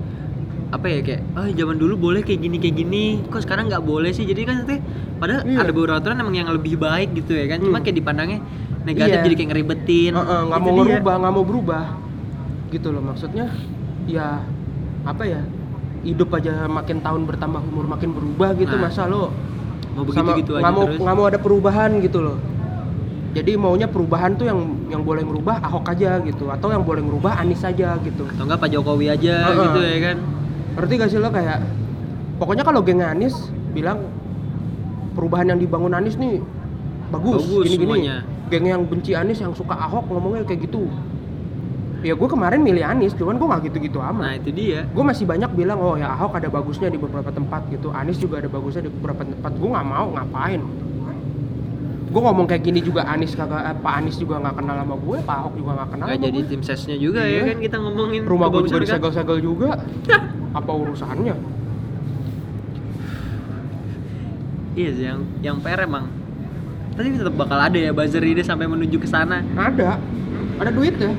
[0.69, 4.09] apa ya kayak oh zaman dulu boleh kayak gini kayak gini kok sekarang nggak boleh
[4.09, 4.81] sih jadi kan nanti
[5.17, 5.57] padahal Iya.
[5.59, 7.83] ada beberapa aturan emang yang lebih baik gitu ya kan cuma Hmm.
[7.83, 8.39] kayak dipandangnya
[8.83, 9.23] negatif Iya.
[9.23, 10.81] jadi kayak ngeribetin nggak Itu mau dia.
[10.83, 11.85] ngerubah nggak mau berubah
[12.69, 13.45] gitu loh maksudnya
[14.05, 14.41] ya
[15.03, 15.41] apa ya
[16.01, 19.33] hidup aja makin tahun bertambah umur makin berubah gitu Nah, masa lo
[19.91, 22.37] mau begitu gitu aja nggak mau terus nggak mau ada perubahan gitu loh
[23.29, 27.37] jadi maunya perubahan tuh yang yang boleh ngerubah Ahok aja gitu atau yang boleh ngerubah
[27.37, 28.25] Anies aja gitu.
[28.25, 29.63] Atau enggak Pak Jokowi aja Heeh.
[29.69, 30.17] gitu ya kan?
[30.79, 31.59] Ngerti gak sih lo kayak
[32.41, 33.35] pokoknya kalau geng Anies
[33.69, 34.01] bilang
[35.13, 36.41] perubahan yang dibangun Anies nih
[37.13, 38.17] bagus, Bagus gini gini semuanya.
[38.49, 40.89] geng yang benci Anies yang suka Ahok ngomongnya kayak gitu.
[41.99, 44.89] Ya gue kemarin milih Anies cuman gue nggak gitu-gitu nah amat itu dia.
[44.89, 48.41] Gue masih banyak bilang oh ya Ahok ada bagusnya di beberapa tempat gitu Anies juga
[48.41, 49.51] ada bagusnya di beberapa tempat.
[49.53, 50.61] Gue nggak mau ngapain
[52.09, 55.17] gue ngomong kayak gini juga Anies kagak eh, Pak Anies juga nggak kenal sama gue
[55.21, 56.49] Pak Ahok juga nggak kenal nggak sama jadi gue.
[56.49, 57.37] tim sesnya juga Iya.
[57.37, 58.83] ya kan kita ngomongin rumah gue juga kan.
[58.89, 59.69] disegel-segel juga.
[60.49, 61.35] Apa urusannya?
[64.73, 66.05] Iya sih yang yang PR emang
[66.93, 69.39] tapi tetap bakal ada ya buzzer ini sampai menuju ke sana.
[69.55, 69.95] Ada.
[70.59, 71.13] Ada duit ya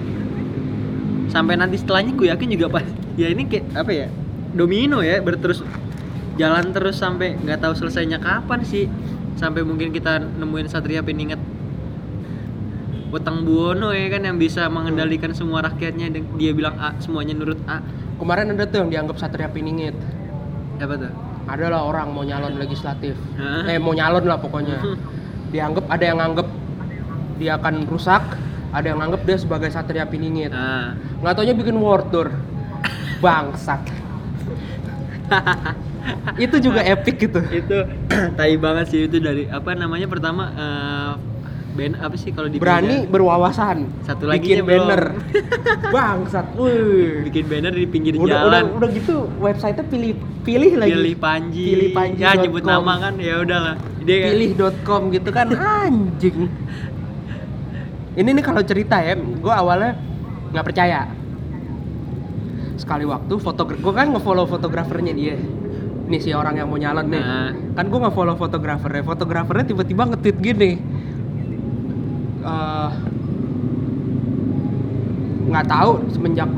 [1.31, 4.07] sampai nanti setelahnya gue yakin juga pas ya ini kayak apa ya
[4.51, 5.63] domino ya berterus
[6.35, 8.91] jalan terus sampai nggak tahu selesainya kapan sih
[9.37, 11.39] sampai mungkin kita nemuin Satria Peningat
[13.11, 17.59] Wetang Buwono ya kan yang bisa mengendalikan semua rakyatnya dan dia bilang A semuanya nurut
[17.67, 17.83] A.
[18.23, 19.99] Kemarin ada tuh yang dianggap Satria Piningit
[20.79, 21.13] apa tuh?
[21.51, 23.19] Adalah orang mau nyalon legislatif.
[23.35, 23.67] Hah?
[23.67, 24.79] eh mau nyalon lah pokoknya.
[25.53, 26.49] Dianggap ada yang nganggep
[27.43, 28.23] dia akan rusak
[28.71, 32.31] ada yang nganggep dia sebagai Satria Piningit nah nggak taunya bikin war tour.
[33.25, 33.83] Bangsat
[36.45, 37.41] itu juga epic gitu.
[37.51, 37.79] Itu
[38.39, 41.13] tai banget sih itu dari apa namanya pertama eh
[41.71, 43.87] band apa sih kalau di berani berwawasan.
[44.03, 44.87] Satu lagi bikin belum.
[44.91, 45.03] banner.
[45.95, 47.25] Bangsat wih.
[47.31, 48.63] Bikin banner di pinggir udah, udah jalan.
[48.77, 50.93] udah gitu websitenya pilih pilih lagi.
[50.93, 51.65] Pilih Panji.
[51.73, 52.71] Pilih Panji ya nyebut com.
[52.75, 53.75] nama kan ya udahlah.
[54.03, 56.39] Dia pilih.com gitu kan anjing.
[58.19, 59.95] Ini nih kalau cerita ya gue awalnya
[60.51, 61.07] nggak percaya.
[62.75, 65.37] Sekali waktu fotografer gue kan ngefollow fotografernya dia
[66.11, 67.23] nih si orang yang mau nyalon nih.
[67.23, 67.51] Nah.
[67.79, 69.03] kan gue ngefollow fotografernya.
[69.07, 70.71] Fotografernya tiba-tiba nge-tweet gini.
[72.41, 72.91] Eh,
[75.51, 76.51] nggak tahu semenjak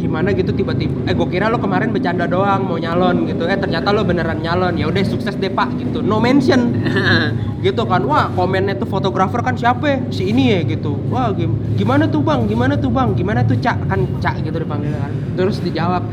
[0.00, 3.44] gimana gitu tiba-tiba eh gue kira lo kemarin bercanda doang mau nyalon gitu.
[3.44, 4.78] Eh ternyata lo beneran nyalon.
[4.78, 6.00] Ya udah sukses deh pak gitu.
[6.00, 6.70] No mention.
[7.60, 8.00] Gitu kan.
[8.08, 9.98] Wah komennya tuh fotografer kan siapa ya?
[10.08, 10.96] si ini ya gitu.
[11.12, 12.48] Wah gim- gimana tuh bang?
[12.48, 13.12] Gimana tuh bang?
[13.12, 13.84] Gimana tuh cak?
[13.84, 15.12] Kan cak gitu dipanggil kan.
[15.36, 16.08] Terus dijawab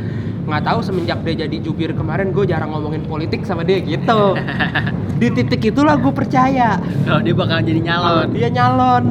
[0.48, 4.40] nggak tahu semenjak dia jadi jubir kemarin gue jarang ngomongin politik sama dia gitu.
[5.20, 6.80] Di titik itulah gue percaya.
[7.04, 8.28] Kalau dia bakal jadi nyalon.
[8.32, 9.04] Dia nyalon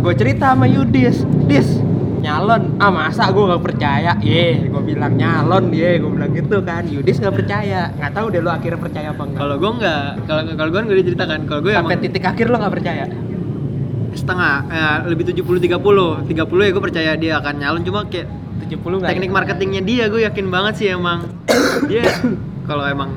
[0.00, 1.26] gue cerita sama Yudis.
[1.50, 1.82] Dis
[2.22, 2.78] nyalon.
[2.78, 4.14] Ah masa gue nggak percaya?
[4.22, 6.86] Ye gue bilang nyalon ye gue bilang gitu kan.
[6.86, 7.90] Yudis nggak percaya.
[7.98, 10.98] Nggak tahu deh lo akhirnya percaya apa enggak kalau gue nggak kalau kalau gue gue
[11.02, 11.38] diceritakan.
[11.50, 13.04] Kalau gue sampai emang titik akhir lo nggak percaya?
[14.14, 16.30] Setengah eh, lebih 70 30 30
[16.62, 17.82] ya gue percaya dia akan nyalon.
[17.82, 18.30] Cuma kayak
[18.68, 21.24] 70 nggak teknik marketingnya dia gue yakin banget sih emang
[21.90, 22.04] dia
[22.64, 23.16] kalau emang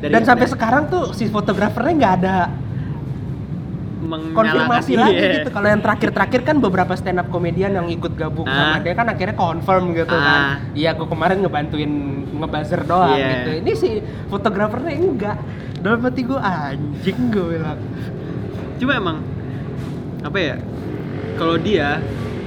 [0.00, 2.36] dari dan sampai sekarang tuh si fotografernya nggak ada
[4.10, 5.32] konfirmasi lagi iya.
[5.40, 8.74] gitu kalau yang terakhir-terakhir kan beberapa stand up komedian yang ikut gabung Ah.
[8.74, 10.24] sama dia kan akhirnya confirm gitu Ah.
[10.24, 10.40] kan
[10.72, 11.92] iya aku kemarin ngebantuin
[12.32, 13.28] ngebuzzer doang Iya.
[13.36, 13.88] gitu ini si
[14.32, 15.36] fotografernya enggak
[15.84, 17.78] dalam hati gue anjing gue bilang
[18.80, 19.16] cuma emang
[20.24, 20.56] apa ya
[21.36, 22.00] kalau dia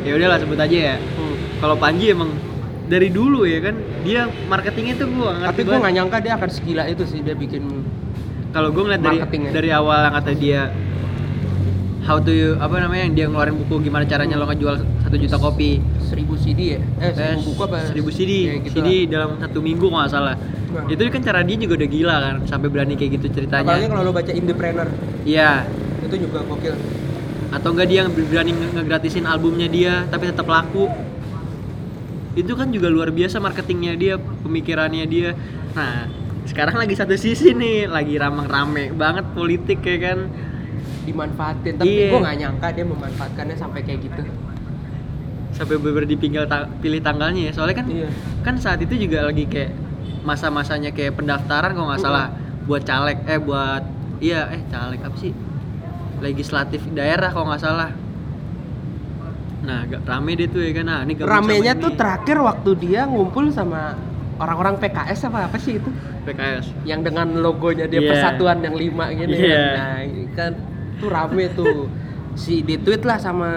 [0.03, 1.22] ya udahlah sebut aja ya Hmm.
[1.63, 2.27] Kalau Panji emang
[2.83, 6.49] dari dulu ya kan dia marketingnya tuh gue ngerti tapi gue nggak nyangka dia akan
[6.51, 7.63] segila itu sih dia bikin
[8.51, 9.17] kalau gue ngeliat dari
[9.49, 10.61] dari awal yang kata dia
[12.03, 15.39] how to you, apa namanya yang dia ngeluarin buku gimana caranya lo ngejual satu juta
[15.39, 15.79] kopi.
[16.03, 16.79] Seribu CD ya?
[16.99, 17.77] Eh Eh, seribu buku apa?
[17.87, 19.03] seribu CD Ya, gitu CD lah.
[19.07, 20.35] dalam satu minggu nggak salah.
[20.35, 20.83] Nah.
[20.89, 24.03] itu kan cara dia juga udah gila kan sampai berani kayak gitu apalagi ceritanya kalau
[24.03, 24.87] lo baca Indepreneur.
[25.23, 25.63] Iya.
[26.03, 26.75] Itu juga gokil.
[27.49, 30.91] Atau enggak dia yang berani nge- ngegratisin albumnya dia tapi tetap laku
[32.33, 35.37] itu kan juga luar biasa marketingnya dia pemikirannya dia.
[35.77, 36.09] Nah
[36.43, 40.19] sekarang lagi satu sisi nih lagi ramang rame banget politik ya kan?
[41.03, 42.09] Dimanfaatin tapi Iya.
[42.11, 44.21] gue nggak nyangka dia memanfaatkannya sampai kayak gitu.
[45.53, 47.51] Sampai beber dipinggal ta- pilih tanggalnya ya.
[47.53, 48.09] Soalnya kan iya.
[48.41, 49.71] kan saat itu juga lagi kayak
[50.25, 52.31] masa-masanya kayak pendaftaran kalau nggak salah
[52.63, 53.83] buat caleg eh buat
[54.17, 55.35] iya eh caleg apa sih?
[56.23, 57.91] Legislatif daerah kalau nggak salah
[59.63, 60.85] nah agak rame deh tuh ya kan.
[60.85, 61.81] Nah ini ramenya ini.
[61.81, 63.95] tuh terakhir waktu dia ngumpul sama
[64.35, 65.87] orang-orang PKS apa apa sih itu?
[66.23, 68.09] PKS yang dengan logonya dia Iya.
[68.11, 69.55] persatuan yang lima gini Iya.
[69.55, 69.71] kan.
[69.73, 70.51] nah ini kan
[70.97, 71.87] tuh rame tuh.
[72.33, 73.49] Si di tweet lah sama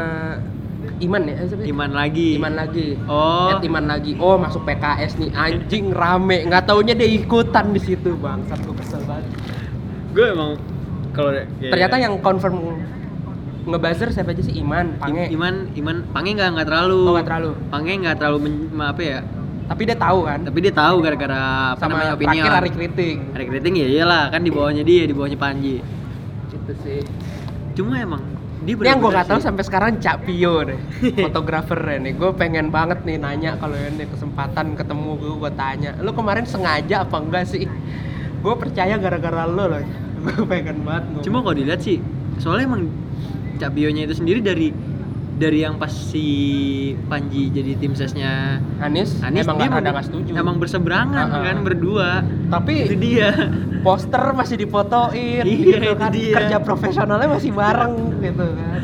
[0.96, 1.36] Iman ya?
[1.66, 2.36] Iman lagi.
[2.36, 2.96] Iman lagi.
[3.04, 3.50] Oh.
[3.50, 4.14] At Iman lagi.
[4.16, 5.28] Oh masuk PKS nih.
[5.34, 6.46] Anjing rame.
[6.46, 9.26] Nggak taunya dia ikutan di situ bangsat gue kesel banget.
[10.14, 10.54] Gue emang
[11.10, 12.85] kalau ya- ternyata yang confirm
[13.66, 14.54] ngebuzzer siapa aja sih?
[14.56, 15.26] Iman Pange.
[15.26, 17.02] Im- Iman Iman Pange nggak nggak terlalu.
[17.02, 17.50] Oh nggak terlalu.
[17.68, 19.18] Pange nggak terlalu men- apa ya?
[19.66, 20.38] Tapi dia tahu kan?
[20.46, 21.42] Tapi dia tahu gara-gara
[21.74, 24.24] apa sama namanya opini terakhir Ari Kriting Hari Kriting ya iyalah.
[24.30, 25.82] Kan di bawahnya dia di bawahnya Panji.
[26.48, 27.02] Gitu sih.
[27.74, 28.22] Cuma emang
[28.62, 29.46] dia yang gue gak tahu sih.
[29.46, 30.74] sampai sekarang Cak Pio deh,
[31.22, 32.18] fotografer nih.
[32.18, 37.06] Gue pengen banget nih nanya kalau ini kesempatan ketemu gue, gue tanya, lo kemarin sengaja
[37.06, 37.62] apa enggak sih?
[38.42, 39.82] Gue percaya gara-gara lo loh.
[40.26, 41.22] Gue pengen banget ngomong.
[41.22, 42.02] Cuma kalau dilihat sih,
[42.38, 42.90] soalnya emang
[43.56, 44.68] Cak Bionya itu sendiri dari
[45.36, 46.24] dari yang pas si
[47.06, 50.30] Panji jadi tim sesnya Anies, Anies emang dia ada nggak setuju.
[50.32, 51.44] emang berseberangan ah.
[51.44, 52.24] kan berdua.
[52.48, 53.30] Tapi itu dia.
[53.84, 56.10] poster masih difotoin Iya, gitu itu kan.
[56.10, 56.34] dia.
[56.34, 58.80] kerja profesionalnya masih bareng gitu kan.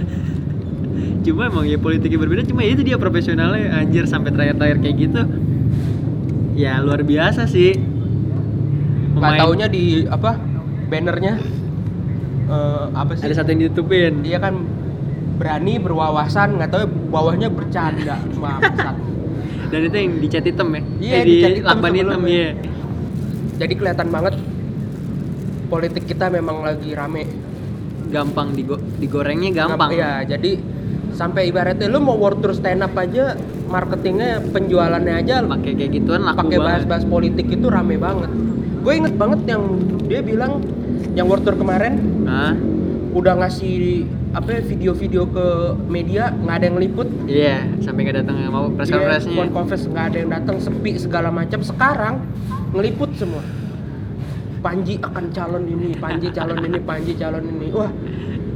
[1.23, 5.23] Cuma emang ya politiknya berbeda cuma ya itu dia profesionalnya anjir sampai terakhir-terakhir kayak gitu.
[6.53, 7.75] Ya luar biasa sih.
[9.13, 10.37] Pemain- taunya di apa
[10.87, 11.41] bannernya
[12.53, 13.25] eh, apa sih?
[13.25, 14.21] Ada satu yang ditutupin.
[14.21, 14.55] Dia kan
[15.41, 18.97] berani berwawasan nggak tahu bawahnya bercanda bangsat.
[19.73, 20.83] Dan itu yang dicat hitam ya?
[21.01, 22.49] Iya, Eh, di dicat hitam hitam iya.
[23.57, 24.35] Jadi kelihatan banget
[25.73, 27.25] politik kita memang lagi rame.
[28.13, 29.97] Gampang digo digorengnya gampang.
[29.97, 30.61] ya jadi
[31.17, 33.37] sampai ibaratnya lu mau world tour stand up aja
[33.73, 38.29] marketingnya penjualannya aja pakai kayak gituan laku pakai bahas-bahas politik itu rame banget.
[38.85, 39.63] Gue inget banget yang
[40.05, 40.61] dia bilang
[41.13, 42.57] yang world tour kemarin Hah?
[43.13, 45.47] udah ngasih apa video-video ke
[45.85, 49.37] media nggak ada yang liput iya sampai nggak datang mau press conference-nya.
[49.37, 51.61] phone conference nggak ada yang datang sepi segala macam.
[51.61, 52.25] Sekarang
[52.73, 53.45] ngeliput semua.
[54.63, 57.67] Panji akan calon ini Panji calon ini Panji calon ini.
[57.77, 57.93] Wah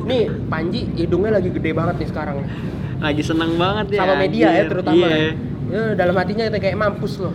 [0.07, 2.37] nih Panji hidungnya lagi gede banget nih sekarang
[2.97, 5.05] lagi seneng banget ya sama media ya terutama.
[5.05, 5.12] Iya.
[5.12, 5.33] ya.
[5.66, 7.35] Ya, dalam hatinya kita kayak mampus loh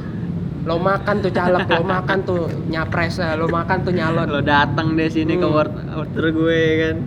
[0.62, 4.30] lo makan tuh caleg lo makan tuh nyapres ya, lo makan tuh nyalon.
[4.30, 5.56] Lo datang deh sini ke Hmm.
[5.58, 6.97] word order gue kan.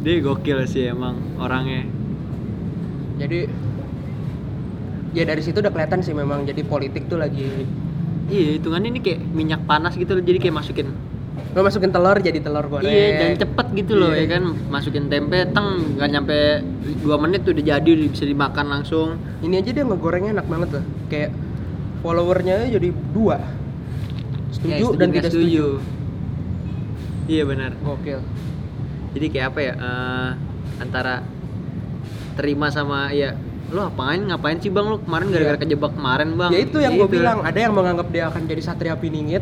[0.00, 1.84] Dia gokil sih emang orangnya.
[3.20, 3.48] Jadi
[5.16, 7.64] ya dari situ udah kelihatan sih memang jadi politik tuh lagi
[8.28, 10.92] iya hitungannya ini kayak minyak panas gitu loh jadi kayak masukin
[11.56, 12.84] lo masukin telur jadi telur goreng.
[12.84, 14.28] Iya dan cepet gitu loh Iya.
[14.28, 14.42] ya kan?
[14.68, 16.36] Masukin tempe teng nggak nyampe
[17.00, 19.16] dua menit tuh udah jadi bisa dimakan langsung.
[19.40, 21.32] Ini aja dia ngegorengnya enak banget loh kayak
[22.00, 23.40] followernya jadi dua.
[24.52, 25.80] Setuju Ya, dan tidak setuju,
[27.26, 27.72] iya benar.
[27.78, 28.20] Gokil.
[29.12, 30.30] Jadi kayak apa ya eh,
[30.78, 31.24] antara
[32.34, 33.32] terima sama ya
[33.66, 34.86] lo apain ngapain sih bang?
[34.86, 35.62] Lo kemarin gara-gara Iya.
[35.64, 36.50] kejebak kemarin bang?
[36.52, 37.16] Ya itu yang gue Gitu.
[37.16, 39.40] bilang ada yang menganggap dia akan jadi satria piningit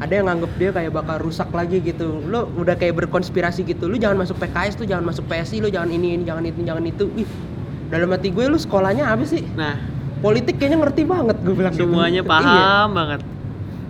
[0.00, 4.00] ada yang nganggap dia kayak bakal rusak lagi gitu lo udah kayak berkonspirasi gitu lu
[4.00, 7.04] jangan masuk PKS tuh jangan masuk PSI lu jangan ini ini jangan itu jangan itu
[7.14, 7.28] ih
[7.92, 9.76] dalam hati gue lu sekolahnya apa sih nah
[10.20, 11.84] politik kayaknya ngerti banget gue bilang gitu.
[11.84, 12.30] semuanya Iya.
[12.32, 13.20] paham banget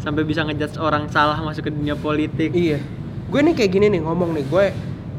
[0.00, 2.82] sampai bisa ngejudge orang salah masuk ke dunia politik Iya.
[3.30, 4.64] Gue nih kayak gini nih ngomong nih, gue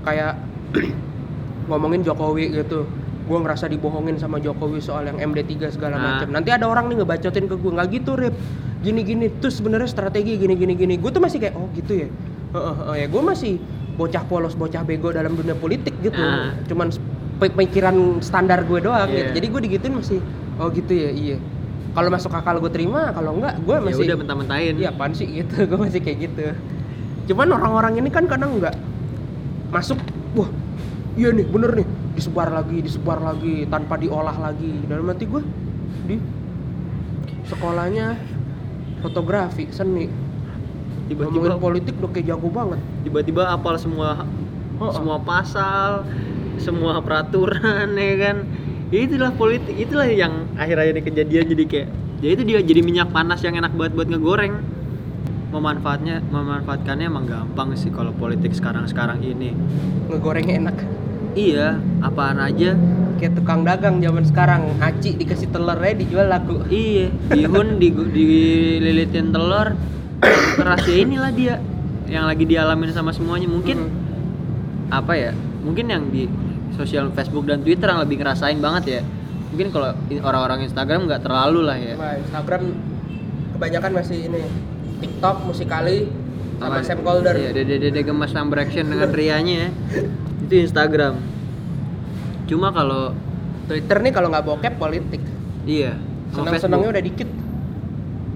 [0.04, 0.36] kayak
[1.71, 2.84] ngomongin Jokowi gitu.
[3.21, 6.03] Gue ngerasa dibohongin sama Jokowi soal yang MD3 segala Nah.
[6.17, 6.27] macam.
[6.29, 8.36] Nanti ada orang nih ngebacotin ke gue, nggak gitu, Rip.
[8.81, 10.93] Gini gini, terus sebenarnya strategi gini gini gini.
[10.95, 12.07] Gue tuh masih kayak oh gitu ya.
[12.51, 13.53] Heeh, heeh, ya gue masih
[13.93, 16.17] bocah polos, bocah bego dalam dunia politik gitu.
[16.17, 16.57] Nah.
[16.65, 16.89] Cuman
[17.38, 19.29] pe- pemikiran standar gue doang Iya.
[19.29, 19.29] gitu.
[19.38, 20.19] Jadi gue digituin masih
[20.57, 21.38] oh gitu ya, iya.
[21.91, 25.27] Kalau masuk akal gue terima, kalau enggak gue ya masih udah mentah-mentahin Iya apaan sih
[25.43, 26.55] gitu, gue masih kayak gitu
[27.27, 28.71] Cuman orang-orang ini kan kadang nggak
[29.67, 29.99] Masuk,
[30.31, 30.47] wah
[31.13, 31.88] iya nih bener nih
[32.21, 34.86] Disebar lagi, disebar lagi, tanpa diolah lagi.
[34.86, 35.41] Dalam hati gue,
[36.05, 36.21] di
[37.49, 38.13] sekolahnya
[39.01, 40.05] fotografi, seni.
[41.10, 42.77] Tiba-tiba Ngomongin politik udah kayak jago banget.
[43.01, 44.29] Tiba-tiba apal semua
[44.77, 46.05] Oh, semua pasal
[46.62, 48.45] semua peraturan ya kan?
[48.93, 51.45] Ya itulah politik itulah yang akhir-akhir ini kejadian.
[51.49, 51.88] Jadi kayak
[52.21, 54.62] ya itu dia jadi minyak panas yang enak banget buat ngegoreng.
[55.49, 59.57] Memanfaatnya memanfaatkannya emang gampang sih kalau politik sekarang-sekarang ini.
[60.05, 61.00] Ngegorengnya enak
[61.33, 61.67] iya
[61.99, 62.75] apaan aja
[63.15, 69.77] Kayak tukang dagang zaman sekarang Aci dikasih telurnya dijual laku iya bihun di, dililitin telur
[70.55, 71.55] keras ya inilah dia
[72.05, 74.91] yang lagi dialamin sama semuanya mungkin Mhm.
[74.91, 76.27] apa ya mungkin yang di
[76.71, 79.01] sosial Facebook dan Twitter yang lebih ngerasain banget ya
[79.47, 82.61] mungkin kalau orang-orang Instagram nggak terlalu lah ya Nah, Instagram
[83.53, 84.41] kebanyakan masih ini
[84.99, 86.09] TikTok, Musikali,
[86.57, 87.33] sama Sam Calder.
[87.33, 89.69] iya dede dede gemas number action dengan rianya ya.
[90.51, 91.15] Itu Instagram
[92.43, 93.15] cuma kalau
[93.63, 95.23] Twitter nih kalau nggak bokep politik.
[95.63, 95.95] iya
[96.29, 97.29] sama Senang-senangnya Facebook udah dikit.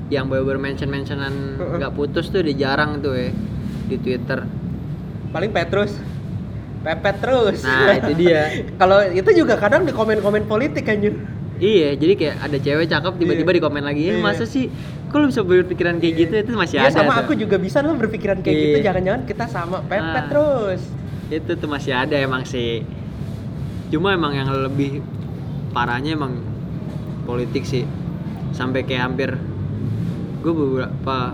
[0.08, 3.36] yang baru mention mentionan nggak putus tuh udah jarang tuh ya
[3.86, 4.48] di Twitter
[5.28, 5.92] Paling Petrus.
[6.80, 7.60] Pepet terus.
[7.60, 8.42] nah itu dia
[8.80, 11.20] kalau itu juga kadang di komen-komen politik anjir.
[11.58, 13.58] iya jadi kayak ada cewek cakep tiba-tiba Iya.
[13.58, 14.22] di komen lagi ya Iya.
[14.22, 14.72] masa sih
[15.06, 17.20] kok lu bisa berpikiran kayak gitu itu masih Iya ada sama tuh.
[17.26, 18.64] aku juga bisa lo berpikiran kayak Iya.
[18.64, 18.78] gitu.
[18.86, 20.28] Jangan-jangan kita sama pepet Ah.
[20.30, 20.82] terus.
[21.30, 22.86] Itu tuh masih ada emang sih
[23.90, 25.02] cuma emang yang lebih
[25.74, 26.42] parahnya emang
[27.26, 27.86] politik sih
[28.54, 29.30] sampai kayak hampir
[30.42, 31.34] gue beberapa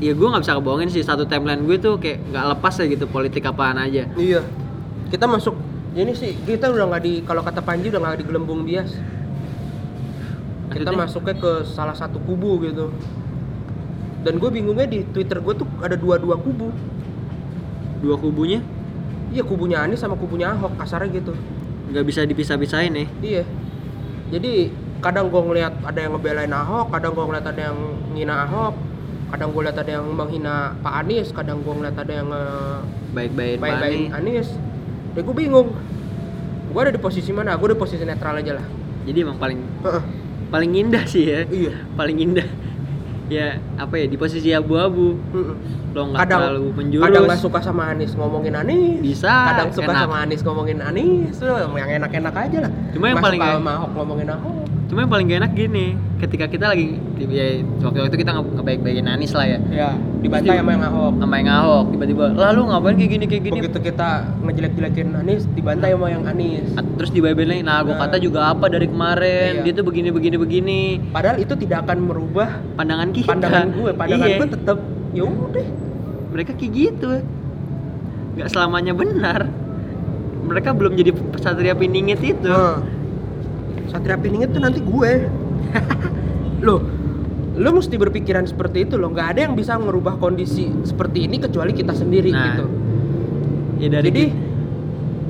[0.00, 3.04] ya gue nggak bisa kebohongin sih satu timeline gue tuh kayak nggak lepas ya gitu
[3.06, 4.42] politik apaan aja Iya.
[5.12, 5.54] Kita masuk
[5.94, 8.98] ini sih kita udah nggak di kalau kata Panji udah nggak di gelembung bias.
[10.74, 10.98] Kita Maksudnya?
[10.98, 12.90] masuknya ke salah satu kubu gitu.
[14.26, 16.72] Dan gue bingungnya di Twitter gue tuh ada dua-dua kubu.
[18.02, 18.60] dua kubunya
[19.34, 21.34] iya kubunya Anies sama kubunya Ahok kasarnya gitu.
[21.90, 23.44] Nggak bisa dipisah-pisahin nih iya.
[24.30, 24.70] Jadi
[25.02, 27.78] kadang gue ngeliat ada yang ngebelain Ahok kadang gue ngeliat ada yang
[28.14, 28.74] ngina Ahok
[29.34, 32.30] kadang gue liat ada yang menghina Pak Anies kadang gue ngeliat ada yang
[33.10, 34.48] baik-baik baik-baik Anies.
[35.18, 35.74] Ya gue bingung
[36.70, 37.58] gue ada di posisi mana?
[37.58, 38.66] Gue di posisi netral aja lah.
[39.02, 39.58] Jadi emang paling
[40.54, 41.42] paling indah sih ya.
[41.50, 41.74] Iya.
[41.98, 42.46] Paling indah.
[43.26, 45.18] Ya apa ya di posisi abu-abu.
[45.34, 45.56] Mm-mm.
[45.94, 47.04] Lo nggak kadang terlalu menjurus.
[47.06, 50.02] kadang nggak suka sama Anies ngomongin Anies Bisa, kadang suka enak.
[50.02, 52.70] sama Anies ngomongin Anies lo yang enak-enak aja lah.
[52.90, 54.62] Cuma yang Nggak paling sama Ahok ngomongin Ahok.
[54.84, 55.86] Cuma yang paling gak enak gini
[56.20, 57.46] ketika kita lagi ya,
[57.80, 59.58] waktu itu kita nge- ngebaik-baikin Anis lah ya.
[59.72, 61.12] Ya dibantai sama yang Ahok.
[61.16, 63.58] sama yang Ahok tiba-tiba lalu ngapain kayak gini kayak gini?
[63.60, 64.08] Begitu kita
[64.44, 68.02] ngejelek-jelekin Anies dibantai sama yang Anies terus dibaik-baikin nah gue Nah.
[68.02, 69.50] kata juga apa dari kemarin?
[69.56, 69.62] Iya.
[69.62, 70.80] dia tuh begini begini begini.
[71.08, 73.30] Padahal itu tidak akan merubah pandangan kita.
[73.30, 74.36] pandangan gue pandangan Iya.
[74.36, 74.78] gue tetap
[75.12, 75.66] ya udah
[76.34, 77.22] mereka kayak gitu
[78.34, 79.46] nggak selamanya benar
[80.44, 82.82] mereka belum jadi satria piningit itu Nah,
[83.86, 85.12] Satria Piningit tuh nanti gue.
[86.66, 86.82] loh,
[87.54, 89.06] lo mesti berpikiran seperti itu loh.
[89.08, 92.64] Nggak ada yang bisa merubah kondisi seperti ini kecuali kita sendiri Nah, gitu.
[93.78, 94.24] ya dari Jadi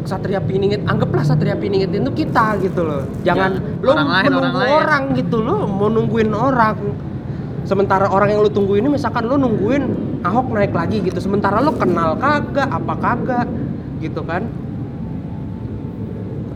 [0.04, 3.04] Satria Piningit, anggaplah Satria Piningit itu kita gitu loh.
[3.20, 4.72] Jangan Ya, lo orang lain, menunggu orang lain.
[4.80, 6.76] orang gitu lo mau nungguin orang.
[7.64, 9.82] Sementara orang yang lo tunggu ini misalkan lo nungguin
[10.20, 11.16] Ahok naik lagi gitu.
[11.20, 13.48] Sementara lo kenal kagak, apa kagak
[14.00, 14.44] gitu kan.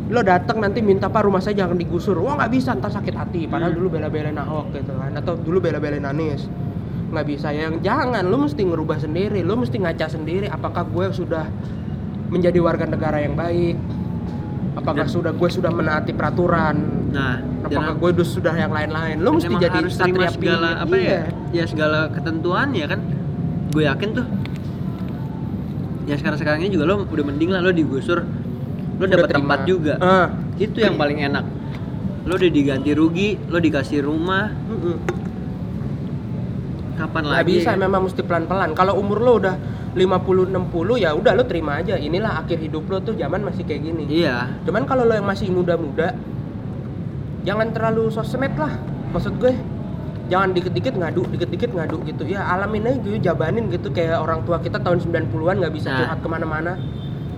[0.09, 2.16] Lo datang nanti minta pak rumah saya jangan digusur.
[2.16, 3.44] Wah nggak bisa ntar sakit hati.
[3.44, 3.79] Padahal Hmm.
[3.85, 5.12] dulu bela-belain Ahok gitu kan.
[5.12, 6.49] Atau dulu bela-belain Anies.
[7.12, 7.68] Nggak bisa ya.
[7.73, 8.25] Jangan.
[8.25, 9.44] Lo mesti ngerubah sendiri.
[9.44, 10.49] Lo mesti ngaca sendiri.
[10.49, 11.44] Apakah gue sudah
[12.29, 13.77] menjadi warga negara yang baik?
[14.77, 16.98] Apakah Dan- sudah gue sudah menaati peraturan?
[17.09, 19.16] Nah Apakah gue dus- sudah yang lain-lain?
[19.18, 21.21] Lo mesti jadi harus terima segala apa ya Iya.
[21.53, 23.01] ya segala ketentuan ya kan
[23.68, 24.27] gue yakin tuh
[26.05, 28.25] ya sekarang sekarang ini juga lo udah mending lah lo digusur
[28.94, 30.33] lo dapat tempat juga Ah.
[30.57, 31.44] itu yang paling enak
[32.25, 34.97] lo udah diganti rugi lo dikasih rumah Mm-mm.
[36.94, 38.75] kapan Nggak lagi bisa memang mesti pelan-pelan.
[38.75, 39.55] Kalau umur lo udah
[39.90, 41.94] 50 60 ya udah lo terima aja.
[41.94, 44.05] Inilah akhir hidup lo tuh zaman masih kayak gini.
[44.09, 46.12] iya Cuman kalau lo yang masih muda-muda
[47.42, 48.72] jangan terlalu sosmed lah.
[49.11, 49.53] Maksud gue
[50.29, 52.22] jangan dikit-dikit ngadu, dikit-dikit ngadu gitu.
[52.24, 55.98] Ya alamin aja gitu, jabanin gitu kayak orang tua kita tahun 90-an nggak bisa Nah.
[56.03, 56.72] curhat ke mana-mana.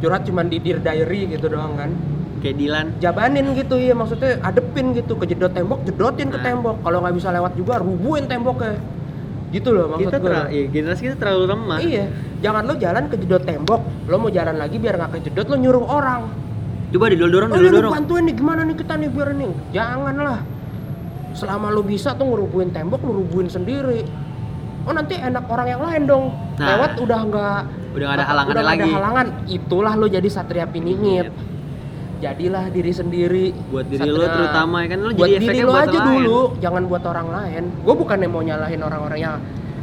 [0.01, 1.93] Curhat cuman di Dear Diary gitu doang kan.
[2.41, 6.45] kayak Dilan Jabanin gitu ya maksudnya adepin gitu kejedot tembok jedotin ke Nah.
[6.49, 6.81] tembok.
[6.81, 8.81] Kalau nggak bisa lewat juga rubuhin temboknya.
[9.53, 10.25] Gitu loh maksud kita gue.
[10.25, 12.05] terlalu ya, generasi kita terlalu lemah Iya,
[12.41, 16.21] jangan lo jalan kejedot tembok, lo mau jalan lagi biar nggak kejedot lo nyuruh orang.
[16.91, 19.53] Coba didorong Oh, dulu dorong bantuin nih gimana nih kita nih biar nih.
[19.75, 20.39] Jangan lah.
[21.31, 24.03] Selama lo bisa tuh ngerubuhin tembok, lo rubuhin sendiri.
[24.89, 26.25] Oh nanti enak orang yang lain dong.
[26.59, 26.67] Nah.
[26.67, 29.27] Lewat udah nggak udah gak ada halangan udah lagi ada halangan.
[29.47, 31.31] Itulah lo jadi satria piningit.
[32.21, 33.47] Jadilah diri sendiri.
[33.73, 36.05] buat diri lo terutama ya kan lo buat jadi diri lo buat aja lain.
[36.05, 37.63] dulu, jangan buat orang lain.
[37.81, 39.37] Gue bukannya mau nyalahin orang-orang yang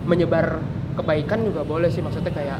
[0.06, 0.62] menyebar
[0.98, 2.60] kebaikan juga boleh sih maksudnya kayak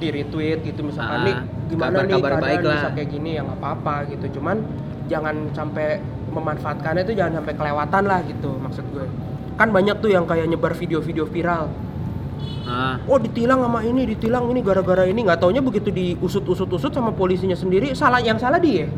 [0.00, 1.36] di retweet gitu misalkan Ah, nih
[1.68, 2.74] gimana nih kabar-kabar keadaan baik lah.
[2.74, 4.56] bisa kayak gini ya nggak apa-apa gitu cuman
[5.06, 5.86] jangan sampai
[6.30, 9.06] memanfaatkannya itu jangan sampai kelewatan lah gitu maksud gue
[9.54, 11.68] kan banyak tuh yang kayak nyebar video-video viral
[12.62, 17.54] nah oh ditilang sama ini ditilang ini gara-gara ini nggak taunya begitu diusut-usut-usut sama polisinya
[17.54, 18.88] sendiri salah yang salah dia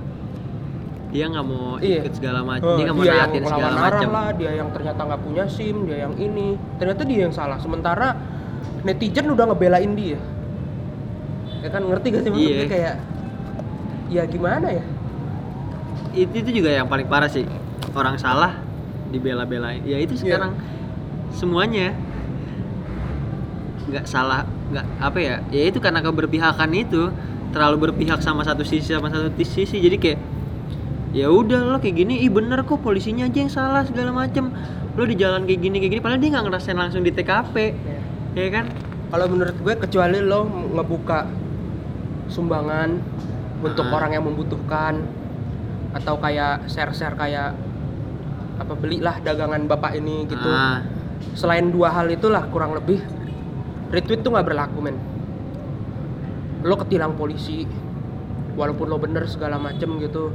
[1.09, 2.09] dia nggak mau Iya.
[2.09, 4.69] ikut segala macam Oh, dia nggak mau dia yang naatin segala macam lah, dia yang
[4.73, 6.49] ternyata nggak punya SIM, dia yang ini.
[6.79, 7.61] Ternyata dia yang salah.
[7.61, 8.17] Sementara
[8.81, 10.17] netizen udah ngebelain dia.
[11.63, 12.59] Ya kan ngerti gak sih maksudnya?
[12.59, 12.67] Iya.
[12.69, 12.95] kayak
[14.13, 14.85] ya gimana ya?
[16.13, 17.47] itu, itu juga yang paling parah sih.
[17.93, 18.57] Orang salah
[19.13, 20.21] dibela-belain ya itu Iya.
[20.37, 20.53] sekarang
[21.33, 21.93] semuanya
[23.89, 25.35] nggak salah nggak apa ya?
[25.53, 27.13] Ya itu karena keberpihakan itu
[27.53, 29.77] terlalu berpihak sama satu sisi sama satu sisi.
[29.79, 30.19] Jadi kayak
[31.13, 34.49] ya udah lo kayak gini ih bener kok polisinya aja yang salah segala macem.
[34.97, 37.57] Lo di jalan kayak gini kayak gini padahal dia nggak ngerasain langsung di TKP
[38.33, 38.65] ya kan?
[39.13, 41.29] Kalau menurut gue kecuali lo ngebuka
[42.33, 42.97] sumbangan
[43.61, 43.95] untuk Ah.
[43.95, 45.05] orang yang membutuhkan
[45.93, 47.53] atau kayak share-share kayak
[48.57, 50.49] apa belilah dagangan bapak ini gitu.
[50.49, 50.81] Ah,
[51.35, 52.99] selain dua hal itulah kurang lebih
[53.89, 54.97] retweet tuh nggak berlaku men
[56.63, 57.67] lo ketilang polisi
[58.55, 60.31] walaupun lo bener segala macem gitu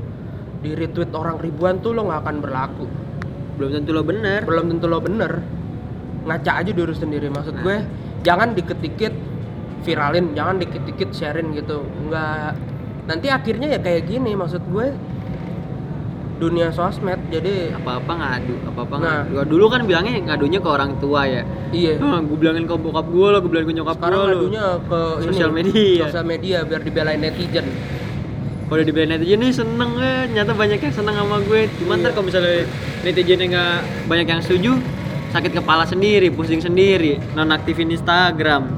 [0.59, 2.85] di retweet orang ribuan tuh lo nggak akan berlaku
[3.55, 5.39] belum tentu lo bener belum tentu lo bener
[6.23, 7.63] ngaca aja diri sendiri maksud Nah.
[7.63, 7.75] gue
[8.21, 9.13] jangan dikit-dikit
[9.81, 11.83] viralin jangan dikit-dikit sharein gitu.
[12.07, 12.53] Nggak.
[13.07, 14.91] Nanti akhirnya ya kayak gini maksud gue
[16.37, 19.25] dunia sosmed jadi apa-apa ngadu apa-apa Nah.
[19.25, 19.57] ngadu.
[19.57, 21.41] Dulu kan bilangnya ngadunya ke orang tua ya.
[21.73, 21.97] Iya.
[22.29, 24.99] Gue bilangin ke bokap gue lo gue bilangin ke nyokap sekarang gue lo ngadunya ke
[25.25, 26.03] Sosial media.
[26.05, 27.65] sosial media biar dibelain netizen.
[28.67, 31.61] Kalau di netizen nih seneng eh nyata banyak yang seneng sama gue.
[31.81, 32.03] Cuman Iya.
[32.05, 32.53] ntar kalau misalnya
[33.01, 33.75] netizennya nggak
[34.05, 34.71] banyak yang setuju
[35.27, 37.17] sakit kepala sendiri pusing sendiri.
[37.33, 38.69] Nonaktifin Instagram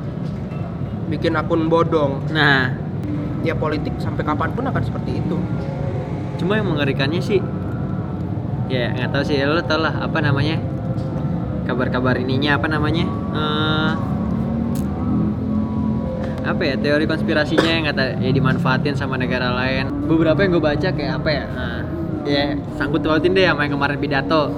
[1.09, 2.29] bikin akun bodong.
[2.31, 2.71] Nah.
[3.39, 5.39] Ya politik sampai kapan pun akan seperti itu.
[6.39, 7.39] Cuma yang mengerikannya sih
[8.69, 10.61] ya nggak tahu sih lo tau lah apa namanya
[11.65, 13.91] kabar-kabar ininya apa namanya Eh,
[16.49, 20.09] apa ya teori konspirasinya yang kata ya dimanfaatin sama negara lain.
[20.09, 21.81] Beberapa yang gue baca kayak apa ya Nah,
[22.25, 22.43] ya
[22.75, 24.49] sangkut pautin deh sama yang kemarin pidato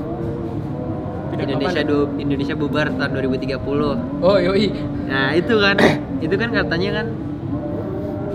[1.31, 3.63] Pidato Indonesia du Indonesia bubar tahun 2030
[4.19, 4.67] oh yoi.
[5.07, 5.75] Nah itu kan
[6.19, 7.07] itu kan katanya kan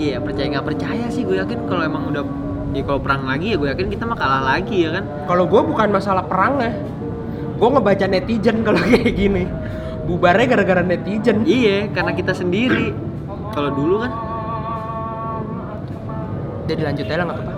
[0.00, 2.24] iya percaya nggak percaya sih gue yakin kalau emang udah
[2.72, 5.04] ya kalau perang lagi ya gue yakin kita mah kalah lagi ya kan?
[5.28, 6.72] Kalau gue bukan masalah perang ya.
[7.56, 9.44] Gue ngebaca netizen kalau kayak gini.
[10.08, 11.44] Bubarnya gara-gara netizen.
[11.44, 12.96] Iya karena kita sendiri.
[13.52, 14.12] Kalau dulu kan.
[16.66, 17.54] Jadi lanjut aja lah nggak apa-apa.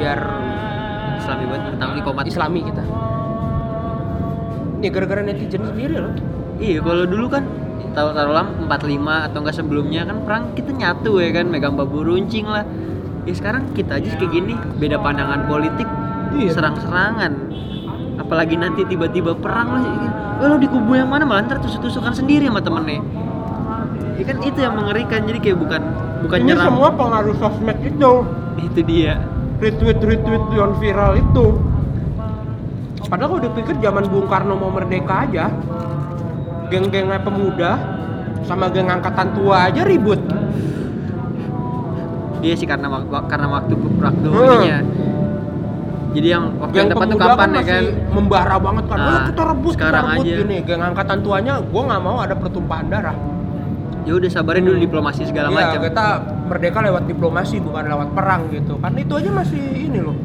[0.00, 0.20] Biar
[1.20, 2.24] Islami banget tentang di komat.
[2.26, 2.82] Islami kita.
[4.80, 6.14] Ini gara-gara netizen sendiri loh.
[6.56, 7.44] Iya kalau dulu kan
[7.92, 12.48] tahu taruhlah 45 atau enggak sebelumnya kan perang kita nyatu ya kan megang babu runcing
[12.48, 12.64] lah.
[13.28, 15.84] Ya sekarang kita aja kayak gini beda pandangan politik
[16.30, 16.54] Iya.
[16.54, 17.32] serang-serangan.
[18.16, 19.82] Apalagi nanti tiba-tiba perang lah
[20.40, 23.02] eh, lo di kubu yang mana malah ntar tusuk-tusukan sendiri sama temennya.
[24.16, 25.82] Ya kan itu yang mengerikan jadi kayak bukan
[26.22, 26.68] bukan ini nyerang.
[26.72, 28.12] semua pengaruh sosmed itu.
[28.60, 29.20] Itu dia
[29.60, 31.46] retweet retweet yang viral itu.
[33.06, 35.50] Padahal kalau dipikir zaman Bung Karno mau merdeka aja
[36.70, 37.72] geng-gengnya pemuda
[38.46, 40.20] sama geng angkatan tua aja ribut.
[42.40, 44.46] Dia sih karena waktu karena waktu waktu Hmm.
[44.48, 44.78] ininya
[46.10, 47.84] jadi yang waktu yang tepat tuh kapan ya masih kan?
[48.10, 48.98] membara banget kan?
[48.98, 50.36] Nah, "Ayo kita rebut sekarang kita rebut aja.
[50.42, 50.56] gini.
[50.66, 53.16] Geng angkatan tuanya gua nggak mau ada pertumpahan darah
[54.02, 55.80] ya udah sabarin dulu diplomasi segala Iya, macam.
[55.84, 56.06] kita
[56.46, 58.74] merdeka lewat diplomasi bukan lewat perang gitu.
[58.76, 60.16] Kan itu aja masih ini loh.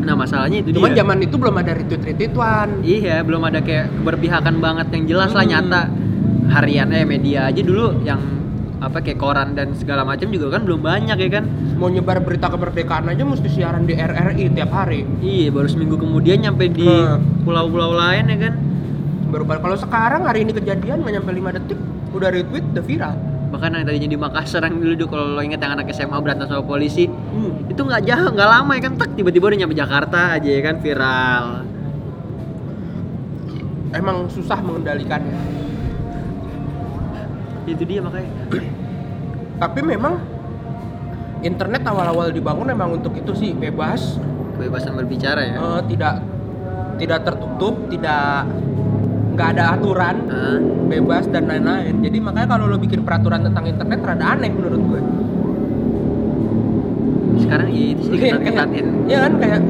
[0.00, 1.02] Nah masalahnya itu cuman dia.
[1.02, 5.42] zaman itu belum ada retweet retweetan iya belum ada kayak keberpihakan banget yang jelas lah
[5.42, 5.52] Hmm.
[5.52, 5.82] nyata.
[6.46, 8.22] Harian eh media aja dulu yang
[8.78, 11.44] apa kayak koran dan segala macam juga kan belum banyak ya kan?
[11.74, 15.02] Mau nyebar berita kemerdekaan aja mesti siaran di RRI tiap hari.
[15.18, 17.42] Iya baru seminggu kemudian nyampe di Hmm.
[17.42, 18.54] pulau-pulau lain ya kan
[19.26, 21.78] baru kalau sekarang hari ini kejadian nggak nyampe 5 detik
[22.14, 23.16] udah retweet udah viral.
[23.46, 26.50] Bahkan yang tadinya di Makassar yang dulu tuh kalau lo inget yang anak SMA berantem
[26.50, 27.70] sama polisi Hmm.
[27.70, 30.76] itu nggak jauh nggak lama ya kan tak tiba-tiba udah nyampe Jakarta aja ya kan
[30.78, 31.44] viral.
[33.94, 35.38] Emang susah mengendalikannya.
[37.66, 38.30] Itu dia makanya.
[39.56, 40.20] Tapi memang
[41.40, 44.18] internet awal-awal dibangun emang untuk itu sih bebas.
[44.56, 45.54] Kebebasan berbicara ya.
[45.56, 46.14] Eh, tidak
[46.96, 48.48] tidak tertutup tidak
[49.36, 50.56] nggak ada aturan Heeh.
[50.88, 52.00] bebas dan lain-lain.
[52.00, 55.00] Jadi makanya kalau lo bikin peraturan tentang internet rada aneh menurut gue.
[57.44, 58.86] Sekarang ya itu sih Iya, diketat-ketatin.
[59.04, 59.60] Iya kan kayak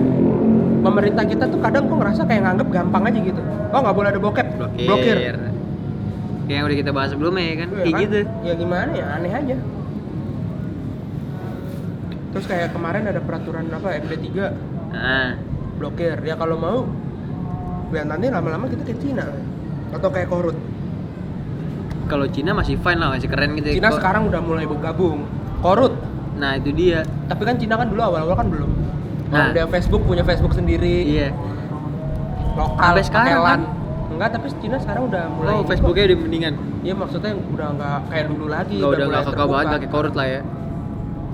[0.87, 3.41] pemerintah kita tuh kadang kok ngerasa kayak nganggep gampang aja gitu.
[3.75, 5.17] Oh nggak boleh ada bokep blokir, blokir.
[6.47, 8.03] Kayak yang udah kita bahas sebelumnya ya kan Iya kayak kan?
[8.07, 8.19] gitu.
[8.47, 9.57] Ya gimana ya aneh aja.
[12.31, 14.27] Terus kayak kemarin ada peraturan apa MP3
[14.95, 15.35] nah
[15.77, 16.23] blokir.
[16.23, 16.79] Ya kalau mau
[17.91, 19.27] ya nanti lama-lama kita kayak Cina
[19.97, 20.57] atau kayak Korut.
[22.07, 23.75] Kalau Cina masih fine lah masih keren gitu ya.
[23.83, 25.27] Cina sekarang udah mulai bergabung.
[25.59, 25.95] Korut.
[26.39, 27.03] Nah itu dia.
[27.27, 28.71] Tapi kan Cina kan dulu awal-awal kan belum.
[29.33, 29.51] Nah.
[29.51, 29.51] nah.
[29.51, 31.03] dia Facebook punya Facebook sendiri.
[31.03, 31.29] Iya.
[32.55, 33.61] Lokal Sampai sekarang kan?
[34.07, 36.55] enggak tapi Cina sekarang udah mulai oh Facebooknya udah mendingan?
[36.81, 40.27] Iya maksudnya udah nggak kayak dulu lagi nggak udah nggak kakak banget kayak korut lah
[40.31, 40.41] ya.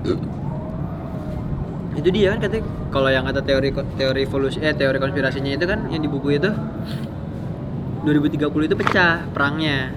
[1.99, 2.65] Itu dia kan katanya.
[2.91, 6.49] Kalau yang kata teori teori evolusi eh teori konspirasinya itu kan yang di buku itu
[8.03, 9.95] 2030 itu pecah perangnya.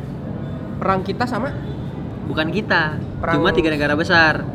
[0.79, 1.51] Perang kita sama?
[2.31, 4.47] Bukan kita Perang- cuma tiga negara besar.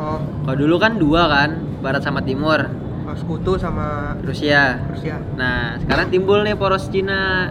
[0.00, 0.20] Oh.
[0.48, 1.50] Kalau dulu kan dua kan
[1.84, 2.64] barat sama timur.
[3.18, 4.78] Sekutu sama Rusia.
[4.92, 5.18] Rusia.
[5.34, 7.50] Nah sekarang timbul nih poros Cina.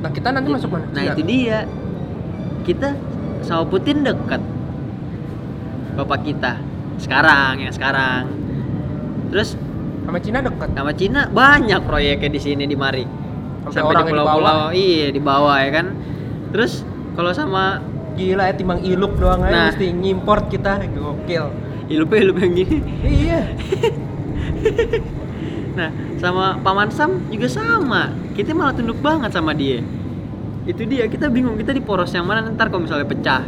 [0.00, 0.90] Nah kita nanti masuk mana?
[0.90, 1.12] nah Cina?
[1.14, 1.58] itu dia.
[2.66, 2.88] Kita
[3.46, 4.42] sama Putin dekat.
[5.94, 6.58] Bapak kita.
[6.98, 8.26] Sekarang ya sekarang.
[9.30, 9.54] Terus
[10.02, 10.68] sama Cina dekat?
[10.74, 13.21] sama Cina banyak proyeknya di sini di Mari
[13.70, 14.58] Sampai sampai di pulau-pulau.
[14.74, 15.86] iya di bawah ya kan?
[16.50, 16.82] Terus
[17.14, 17.78] kalau sama
[18.12, 19.66] gila ya timbang iluk doang aja Nah.
[19.72, 20.82] mesti ngimport kita.
[20.90, 21.44] Gokil.
[21.88, 22.78] Ilup ilup yang gini.
[23.02, 23.40] Iya.
[25.72, 25.88] Nah
[26.20, 28.12] sama Paman Sam juga sama.
[28.36, 29.80] Kita malah tunduk banget sama dia.
[30.68, 32.44] Itu dia kita bingung kita di poros yang mana?
[32.44, 33.42] Ntar kalau misalnya pecah.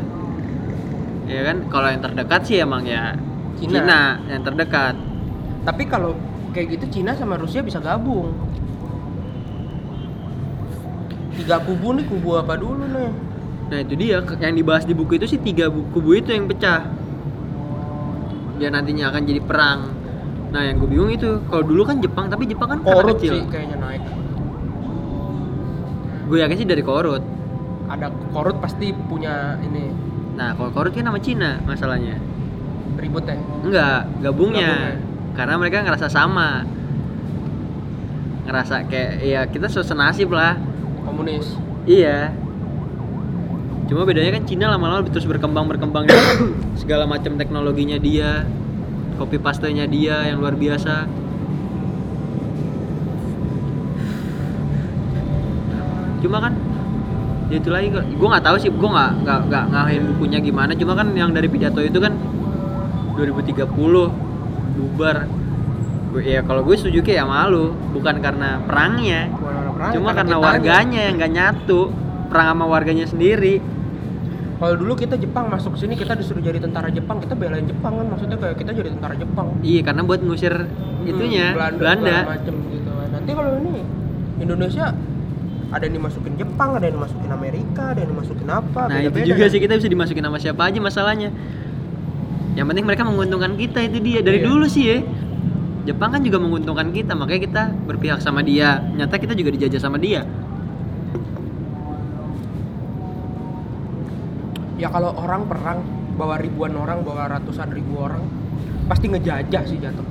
[1.29, 1.69] Ya kan?
[1.69, 3.13] Kalau yang terdekat sih emang ya
[3.61, 3.77] Cina.
[3.81, 4.97] Cina, yang terdekat.
[5.65, 6.17] Tapi kalau
[6.53, 8.33] kayak gitu Cina sama Rusia bisa gabung.
[11.35, 13.11] Tiga kubu nih kubu apa dulu nih?
[13.65, 14.21] nah itu dia.
[14.39, 16.85] Yang dibahas di buku itu sih tiga bu- kubu itu yang pecah.
[18.61, 19.81] Dia nantinya akan jadi perang.
[20.55, 23.41] Nah yang gue bingung itu kalau dulu kan Jepang tapi Jepang kan Korut kecil.
[23.41, 24.03] sih kayaknya naik.
[26.25, 27.21] gue yakin sih dari korut.
[27.85, 29.91] Ada korut pasti punya ini.
[30.39, 32.17] Nah kalau korut kan nama Cina masalahnya.
[32.95, 33.35] Ribut ya.
[33.61, 34.71] enggak gabungnya.
[34.71, 34.95] Gabungnya.
[35.35, 36.63] karena mereka ngerasa sama.
[38.47, 40.55] Ngerasa kayak ya kita sesenasib lah
[41.05, 41.47] Komunis.
[41.85, 42.33] Iya.
[43.85, 46.09] Cuma bedanya kan Cina lama-lama terus berkembang berkembang
[46.81, 48.49] segala macam teknologinya dia,
[49.21, 51.05] copy pastenya dia yang luar biasa.
[56.25, 56.57] Cuma kan
[57.53, 60.97] ya itu lagi gue nggak tahu sih gue nggak nggak nggak ngahin bukunya gimana cuma
[60.97, 62.17] kan yang dari pidato itu kan
[63.21, 63.69] 2030
[64.75, 65.17] bubar
[66.25, 69.29] ya kalau gue setuju kayak ya malu bukan karena perangnya
[69.85, 70.47] orang cuma karena kitanya.
[70.47, 71.81] warganya yang nggak nyatu
[72.27, 73.57] perang sama warganya sendiri
[74.55, 78.07] Kalau dulu kita Jepang masuk sini kita disuruh jadi tentara Jepang, kita belain Jepang kan
[78.07, 79.47] maksudnya kayak kita jadi tentara Jepang.
[79.61, 80.55] iya karena buat ngusir
[81.05, 82.91] itunya Hmm, Belanda, segala macem gitu.
[83.05, 83.75] Nanti kalau ini
[84.37, 84.87] Indonesia
[85.69, 88.81] ada yang dimasukin Jepang, ada yang dimasukin Amerika, ada yang dimasukin apa?
[88.85, 89.53] nah itu beda-beda juga kan.
[89.53, 91.29] sih kita bisa dimasukin sama siapa aja masalahnya
[92.55, 94.47] yang penting mereka menguntungkan kita itu dia dari Iya.
[94.47, 94.99] dulu sih ya
[95.85, 100.01] Jepang kan juga menguntungkan kita makanya kita berpihak sama dia nyata kita juga dijajah sama
[100.01, 100.25] dia
[104.75, 105.81] Ya kalau orang perang
[106.19, 108.27] bawa ribuan orang, bawa ratusan ribu orang,
[108.91, 110.05] pasti ngejajah sih jatuh.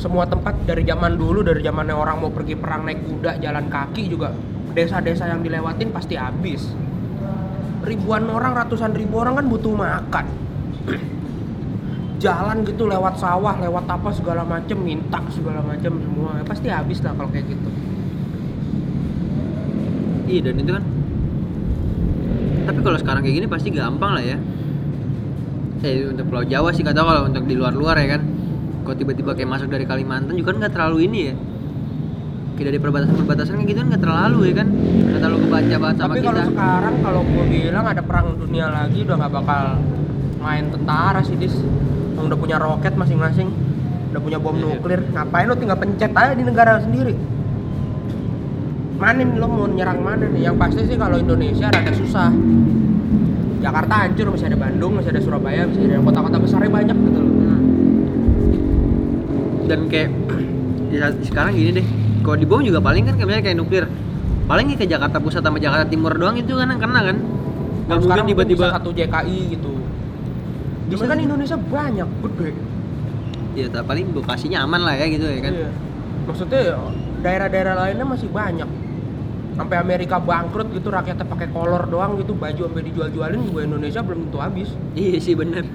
[0.00, 4.08] Semua tempat dari zaman dulu, dari zamannya orang mau pergi perang naik kuda, jalan kaki
[4.08, 4.32] juga,
[4.72, 6.72] desa-desa yang dilewatin pasti habis.
[7.84, 10.26] Ribuan orang, ratusan ribu orang kan butuh makan.
[12.20, 17.16] Jalan gitu lewat sawah, lewat apa segala macem, minta segala macem semua, pasti habis lah
[17.16, 17.70] kalau kayak gitu.
[20.30, 20.84] iya dan itu kan
[22.70, 24.38] tapi kalau sekarang kayak gini pasti gampang lah ya.
[25.82, 28.22] Eh untuk Pulau Jawa sih kata kalau untuk di luar-luar ya kan.
[28.86, 31.34] Kalau tiba-tiba kayak masuk dari Kalimantan juga kan nggak terlalu ini ya.
[32.54, 34.68] Kayak dari perbatasan-perbatasan kayak gitu kan nggak terlalu ya kan.
[34.70, 36.28] Nggak terlalu kebaca banget sama Tapi kita.
[36.30, 39.64] kalau sekarang kalau gue bilang ada perang dunia lagi udah nggak bakal
[40.38, 41.56] main tentara sih dis.
[42.20, 43.48] Yang udah punya roket masing-masing,
[44.12, 44.76] udah punya bom Iya.
[44.76, 45.00] nuklir.
[45.08, 47.16] Ngapain lo tinggal pencet aja di negara sendiri?
[49.00, 50.44] Mana nih lo mau nyerang mana nih?
[50.44, 52.28] Yang pasti sih kalau Indonesia rada susah.
[53.60, 57.32] Jakarta hancur, masih ada Bandung, masih ada Surabaya, masih ada kota-kota besarnya banyak gitu loh.
[57.32, 57.60] Hmm.
[59.70, 60.10] dan kayak
[60.90, 61.86] di saat sekarang gini deh
[62.26, 63.86] kalau di bom juga paling kan kayak kayak nuklir
[64.50, 67.16] paling ke Jakarta Pusat sama Jakarta Timur doang itu kan yang kena kan
[67.86, 69.70] nggak mungkin tiba-tiba satu JKI gitu.
[70.90, 71.18] Bisa kan.
[71.18, 72.50] Indonesia banyak, gede.
[73.50, 75.70] ya tak- paling lokasinya aman lah ya gitu ya kan Iya.
[76.26, 76.60] Maksudnya
[77.22, 78.68] daerah-daerah lainnya masih banyak.
[79.58, 84.30] Sampai Amerika bangkrut gitu rakyatnya pakai kolor doang gitu, baju sampai dijual-jualin juga Indonesia belum
[84.30, 84.68] tentu habis.
[84.94, 85.66] Iya sih bener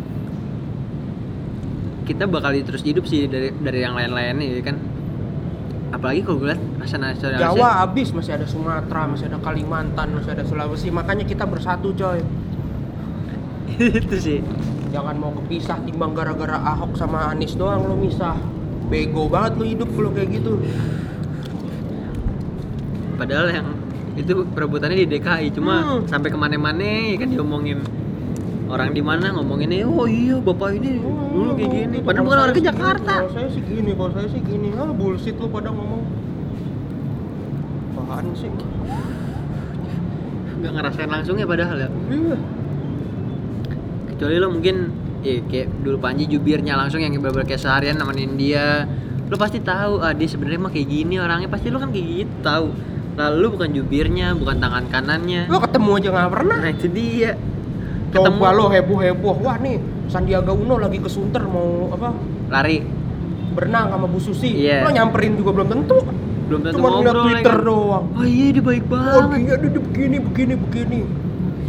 [2.06, 4.78] Kita bakal terus hidup sih dari dari yang lain-lainnya ya kan
[5.92, 10.36] Apalagi kalau gue liat rasa nasionalis Jawa habis, masih ada Sumatera, masih ada Kalimantan, masih
[10.36, 10.92] ada Sulawesi.
[10.92, 12.20] Makanya kita bersatu, coy.
[14.04, 14.44] Itu sih
[14.90, 18.38] Jangan mau kepisah timbang gara-gara Ahok sama Anies doang lo misah.
[18.86, 20.62] Bego banget lo hidup kalau kayak gitu.
[23.16, 23.68] Padahal yang
[24.16, 26.02] itu perebutannya di DKI Cuma Hmm.
[26.04, 27.80] sampai ke mana-mana ya kan diomongin
[28.66, 32.64] Orang di mana ngomonginnya Oh iya bapak ini dulu kayak gini Padahal bukan orang ke
[32.64, 34.72] Jakarta Kalau saya sih gini, kalau saya sih gini.
[34.74, 36.04] Ah, bullshit lu pada ngomong.
[37.98, 38.52] Apaan sih?
[40.58, 42.36] Gak ngerasain langsung ya padahal ya Iya.
[44.16, 44.76] Kecuali lo mungkin
[45.22, 48.88] ya kayak dulu Panji jubirnya langsung yang bener kayak seharian nemenin dia
[49.26, 52.34] lo pasti tahu ah dia sebenarnya mah kayak gini orangnya pasti lo kan kayak gitu
[52.40, 52.68] tahu
[53.16, 56.58] lalu bukan jubirnya bukan tangan kanannya Lo ketemu aja nggak pernah.
[56.62, 57.32] nah itu dia
[58.16, 59.44] Coba lo heboh-heboh.
[59.44, 59.76] Wah nih,
[60.08, 62.16] Sandiaga Uno lagi ke Sunter mau apa?
[62.48, 62.80] lari
[63.52, 64.56] Berenang sama Bu Susi.
[64.56, 64.88] Iya.
[64.88, 66.00] Lo nyamperin juga belum tentu.
[66.46, 67.66] belum tentu Cuma ngeliat ngobrol ya Twitter kan.
[67.66, 68.06] doang.
[68.14, 71.00] oh iya dia baik Oh banget dia, dia, dia begini, begini, begini.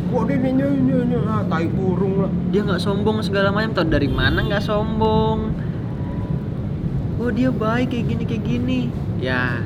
[0.06, 2.30] Wah dia ini, ini, ini, ah, tai burung lah.
[2.54, 5.50] dia nggak sombong segala macam tau dari mana nggak sombong?
[7.18, 8.80] Oh dia baik kayak gini kayak gini.
[9.18, 9.64] Ya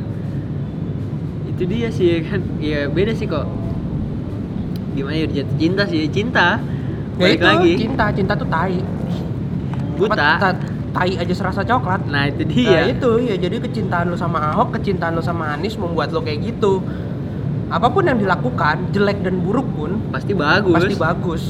[1.51, 2.41] itu dia sih ya kan?
[2.57, 3.45] Ya beda sih kok.
[4.97, 6.57] Gimana ya jatuh cinta sih cinta.
[7.21, 7.73] Ya balik itu, lagi.
[7.77, 8.81] cinta, cinta tuh tai.
[10.01, 10.17] buta.
[10.17, 12.09] Apa, ta- tai aja serasa coklat.
[12.09, 13.37] nah itu Nah dia itu ya.
[13.37, 16.81] Jadi kecintaan lo sama Ahok, kecintaan lo sama Anies membuat lo kayak gitu.
[17.71, 20.75] Apa pun yang dilakukan, jelek dan buruk pun pasti bagus.
[20.75, 21.45] pasti bagus.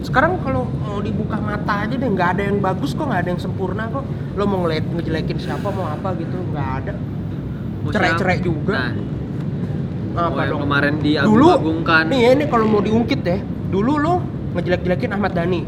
[0.00, 3.42] sekarang kalau mau dibuka mata aja deh nggak ada yang bagus kok nggak ada yang
[3.42, 4.06] sempurna kok.
[4.38, 6.92] Lo mau ngeliat ngejelekin siapa mau apa gitu nggak ada.
[7.90, 8.72] Cerai-cerai juga.
[8.72, 8.92] Nah,
[10.30, 10.60] apa oh, dong?
[10.62, 12.02] kemarin dulu diagung-agungkan.
[12.06, 13.40] Nih ya, ini kalau mau diungkit deh.
[13.68, 14.14] Dulu lo
[14.54, 15.62] ngejelek-jelekin Ahmad Dhani.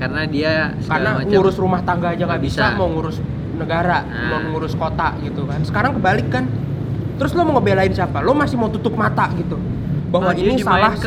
[0.00, 0.52] Karena dia
[0.88, 1.28] karena macam.
[1.28, 2.64] ngurus rumah tangga aja nggak Nggak bisa.
[2.64, 2.78] bisa.
[2.80, 3.16] mau ngurus
[3.60, 4.28] negara Nah.
[4.32, 5.60] mau ngurus kota gitu kan.
[5.68, 6.48] Sekarang kebalik kan
[7.18, 8.18] terus lo mau ngebelain siapa?
[8.20, 9.58] Lo masih mau tutup mata gitu.
[10.08, 11.04] Bahwa Ah, dia ini salah si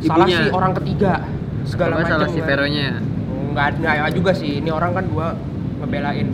[0.00, 0.38] salah ibunya.
[0.38, 1.12] si orang ketiga.
[1.64, 2.46] Segala macam salah si kan.
[2.46, 2.88] Veronya?
[3.50, 4.60] Nggak nggak juga sih.
[4.60, 5.26] Ini orang kan dua
[5.78, 6.28] ngebelain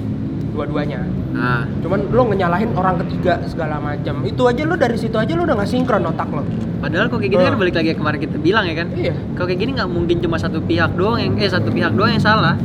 [0.51, 1.01] dua-duanya.
[1.31, 5.45] Nah cuman lo ngenyalahin orang ketiga segala macam itu aja lo dari situ aja lo
[5.45, 6.43] udah nggak sinkron otak lo.
[6.77, 7.61] Padahal kok kayak gini kan Oh.
[7.61, 8.89] balik lagi kemarin kita bilang ya kan?
[8.91, 9.15] Iya.
[9.33, 12.21] Kalau kayak gini nggak mungkin cuma satu pihak doang yang eh satu pihak doang yang
[12.21, 12.57] salah.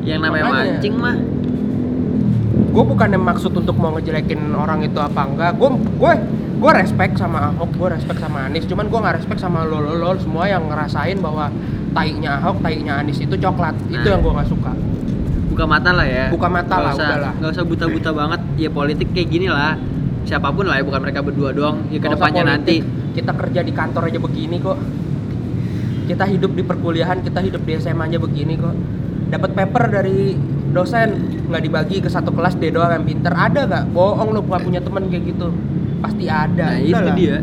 [0.00, 0.64] Yang namanya Makanya.
[0.72, 1.16] mancing mah
[2.70, 5.58] gue bukannya maksud untuk mau ngejelekin orang itu apa enggak.
[5.58, 6.12] Gue gue
[6.60, 8.64] gue respect sama Ahok gue respect sama Anies.
[8.64, 11.50] Cuman gue nggak respect sama lo lo lo semua yang ngerasain bahwa
[11.90, 13.74] tainya Ahok tainya Anies itu coklat.
[13.86, 14.12] Itu Nah.
[14.14, 14.72] yang gue nggak suka.
[15.50, 16.26] Buka mata lah ya.
[16.30, 17.32] Buka mata Nggak lah, usah, udahlah.
[17.36, 18.40] nggak usah buta-buta banget.
[18.56, 19.74] Ya politik kayak gini lah.
[20.22, 21.90] Siapa pun lah ya bukan mereka berdua doang.
[21.90, 22.80] Ya ke depannya nanti.
[23.10, 24.78] Kita kerja di kantor aja begini kok.
[26.06, 28.74] Kita hidup di perkuliahan kita hidup di SMA aja begini kok.
[29.30, 30.34] Dapat paper dari
[30.70, 31.08] dosen
[31.46, 33.30] nggak dibagi ke satu kelas dia doang yang pinter.
[33.30, 33.84] Ada nggak?
[33.90, 35.48] Bohong lo nggak punya temen kayak gitu.
[35.98, 36.66] Pasti ada.
[36.68, 37.14] Nah itu Udahlah.
[37.14, 37.36] dia.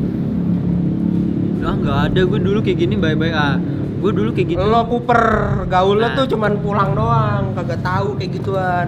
[1.60, 2.20] Ah nggak ada.
[2.24, 3.32] Gue dulu kayak gini bye-bye.
[3.32, 3.56] Ah
[3.98, 4.62] gue dulu kayak gitu.
[4.62, 5.22] Lo kuper.
[5.68, 6.16] Gaul lo Nah.
[6.16, 7.44] tuh cuman pulang doang.
[7.54, 8.88] Kagak tahu kayak gituan.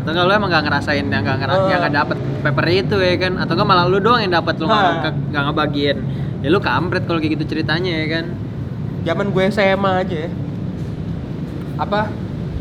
[0.00, 1.66] Atau nggak lu emang nggak ngerasain yang nggak ngera Oh.
[1.66, 3.32] yang nggak dapet paper itu ya kan?
[3.38, 5.02] Atau nggak malah lu doang yang dapet lu Hah.
[5.02, 5.98] nggak- nggak ngebagiin.
[6.40, 8.24] Ya lu kampret kalau kayak gitu ceritanya ya kan?
[9.02, 10.18] Zaman gue SMA aja.
[10.20, 10.30] Ya.
[11.76, 12.08] apa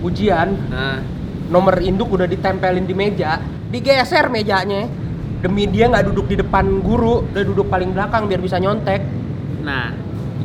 [0.06, 1.02] ujian nah.
[1.50, 3.42] nomor induk udah ditempelin di meja
[3.74, 4.86] digeser mejanya.
[5.42, 9.02] Demi dia nggak duduk di depan guru dia duduk paling belakang biar bisa nyontek.
[9.66, 9.94] Nah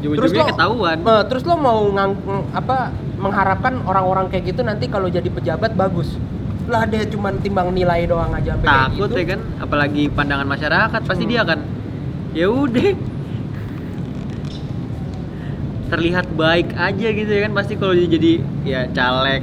[0.00, 0.96] terus lo ketahuan.
[1.04, 2.12] Eh, terus lo mau ngang
[2.56, 6.16] apa mengharapkan orang-orang kayak gitu nanti kalau jadi pejabat bagus?
[6.68, 9.20] Lah dia cuman timbang nilai doang aja takut gitu.
[9.20, 11.32] ya kan apalagi pandangan masyarakat pasti Hmm.
[11.32, 11.58] dia akan
[12.32, 12.88] ya udah
[15.91, 17.53] terlihat baik aja gitu ya kan?
[17.53, 18.32] Pasti kalau dia jadi
[18.62, 19.43] ya caleg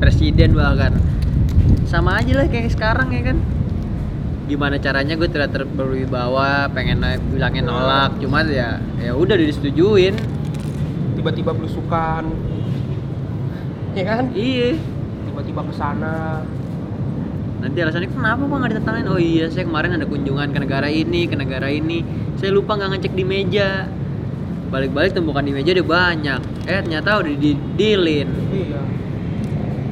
[0.00, 0.96] presiden bahkan.
[1.84, 3.38] Sama aja lah kayak sekarang ya kan?
[4.48, 8.16] Gimana caranya gue tidak terberwibawa pengen naik bilangin nolak.
[8.18, 10.16] Cuma ya ya udah disetujuin.
[11.20, 12.24] Tiba-tiba belusukan.
[13.92, 14.32] Ya kan?
[14.32, 14.80] Iya.
[15.28, 16.42] Tiba-tiba ke sana.
[17.62, 19.06] Nanti alasannya kenapa pak nggak ditetangin?
[19.06, 22.02] Oh iya saya kemarin ada kunjungan ke negara ini ke negara ini.
[22.40, 23.86] Saya lupa nggak ngecek di meja
[24.72, 26.40] balik-balik tumpukan di meja udah banyak.
[26.64, 28.80] Eh ternyata udah di dealin iya.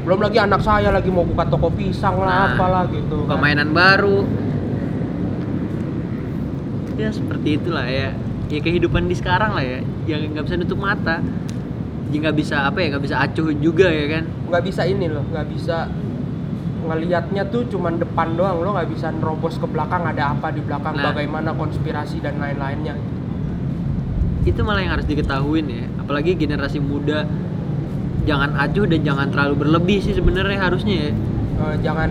[0.00, 3.68] Belum lagi anak saya lagi mau buka toko pisang lah Nah, apalah gitu buka kan.
[3.70, 4.18] baru.
[6.96, 8.16] Ya seperti itulah ya.
[8.50, 9.78] Ya kehidupan di sekarang lah ya
[10.08, 11.20] yang nggak bisa nutup mata.
[12.10, 14.24] Jadi nggak bisa apa ya nggak bisa acuh juga ya kan?
[14.48, 15.86] Nggak bisa ini loh nggak bisa
[16.80, 20.96] ngelihatnya tuh cuman depan doang lo nggak bisa nerobos ke belakang ada apa di belakang
[20.96, 21.12] Nah.
[21.12, 22.96] bagaimana konspirasi dan lain-lainnya
[24.48, 25.84] itu malah yang harus diketahuin ya.
[26.00, 27.28] Apalagi generasi muda.
[28.28, 31.10] Jangan acuh dan jangan terlalu berlebih sih sebenarnya harusnya ya.
[31.60, 32.08] Eh, jangan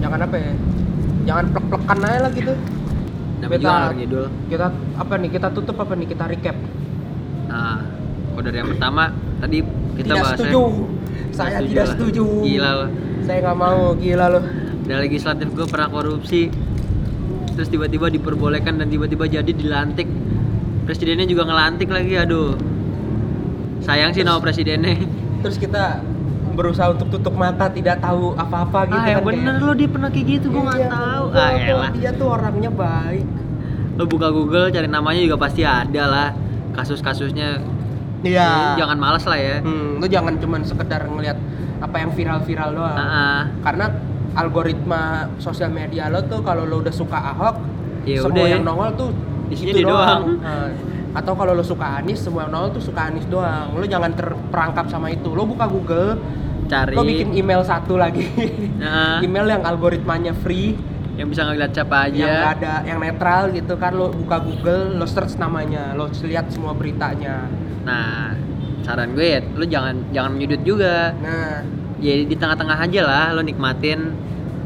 [0.00, 0.52] jangan apa ya?
[1.24, 2.52] Jangan plek-plekan aja lah gitu.
[3.40, 4.66] Namanya Kita- juga kita
[4.96, 5.30] apa nih?
[5.32, 6.06] Kita tutup apa nih?
[6.08, 6.56] Kita recap.
[7.48, 7.78] Nah
[8.34, 9.02] kalau dari yang pertama
[9.40, 9.58] tadi
[9.96, 10.62] kita tidak bahasnya setuju.
[11.34, 11.92] Saya setuju tidak lah.
[11.92, 12.24] setuju.
[12.44, 12.88] Gila loh
[13.24, 13.80] saya nggak mau.
[13.96, 14.44] Gila loh.
[14.84, 16.52] Dari legislatif gue pernah korupsi.
[17.56, 20.08] Terus tiba-tiba diperbolehkan dan tiba-tiba jadi dilantik
[20.84, 22.54] presidennya juga ngelantik lagi aduh.
[23.80, 24.96] Sayang sih nama presidennya.
[25.40, 26.00] Terus kita
[26.50, 29.88] berusaha untuk tutup mata tidak tahu apa-apa gitu ah yang kan, bener kayak- lo dia
[29.90, 31.24] pernah kayak gitu gue nggak Iya, tahu.
[31.26, 31.90] gua- ah elah.
[31.92, 33.26] dia tuh orangnya baik.
[33.94, 36.28] Lo buka Google cari namanya juga pasti ada lah.
[36.72, 37.58] Kasus-kasusnya.
[38.22, 38.74] Iya.
[38.76, 39.56] Jangan malas lah ya.
[39.60, 41.36] Hmm, lu jangan cuman sekedar ngelihat
[41.78, 42.96] apa yang viral-viral doang.
[42.96, 43.40] Ah, ah.
[43.60, 43.86] Karena
[44.34, 45.02] algoritma
[45.36, 47.56] sosial media lo tuh kalau lo udah suka Ahok,
[48.02, 48.48] Ya semua udah.
[48.48, 49.10] yang nongol tuh
[49.54, 50.22] Isinya itu dia doang.
[50.42, 50.68] Nah,
[51.14, 53.70] atau kalau lo suka Anies, semua yang nongol tuh suka Anies doang.
[53.78, 55.30] Lo jangan terperangkap sama itu.
[55.30, 56.18] Lo buka Google,
[56.66, 58.26] cari lo bikin email satu lagi.
[58.82, 60.74] Nah, email yang algoritmanya free,
[61.14, 63.94] yang bisa ngeliat siapa yang aja ada yang netral gitu kan.
[63.94, 67.46] Lo buka Google, lo search namanya, lo lihat semua beritanya.
[67.84, 68.32] nah
[68.80, 71.64] saran gue ya lo jangan jangan menyudut juga Nah,
[72.00, 74.12] ya di tengah-tengah aja lah lo nikmatin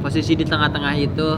[0.03, 1.29] posisi di tengah-tengah itu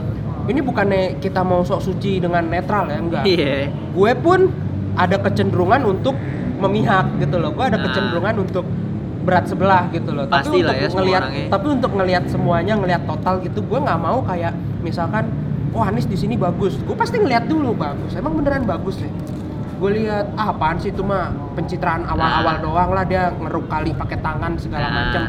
[0.51, 2.99] ini bukannya kita mau sok suci dengan netral ya?
[2.99, 3.23] Enggak.
[3.25, 3.71] Iya.
[3.91, 4.51] Gue pun
[4.93, 6.19] ada kecenderungan untuk
[6.59, 7.51] memihak gitu loh.
[7.51, 7.85] Gue ada Nah.
[7.87, 8.67] kecenderungan untuk
[9.21, 10.27] berat sebelah gitu loh.
[10.27, 14.19] Pasti tapi untuk ya ngelihat tapi untuk ngelihat semuanya ngelihat total gitu gue nggak mau
[14.21, 15.29] kayak misalkan
[15.71, 16.77] oh Anies di sini bagus.
[16.83, 18.13] Gue pasti ngelihat dulu bagus.
[18.13, 19.09] Emang beneran bagus ya
[19.81, 22.61] gue lihat ah apaan sih itu mah pencitraan awal-awal Nah.
[22.61, 24.97] doang lah dia ngeruk kali pakai tangan segala Nah.
[25.01, 25.23] macam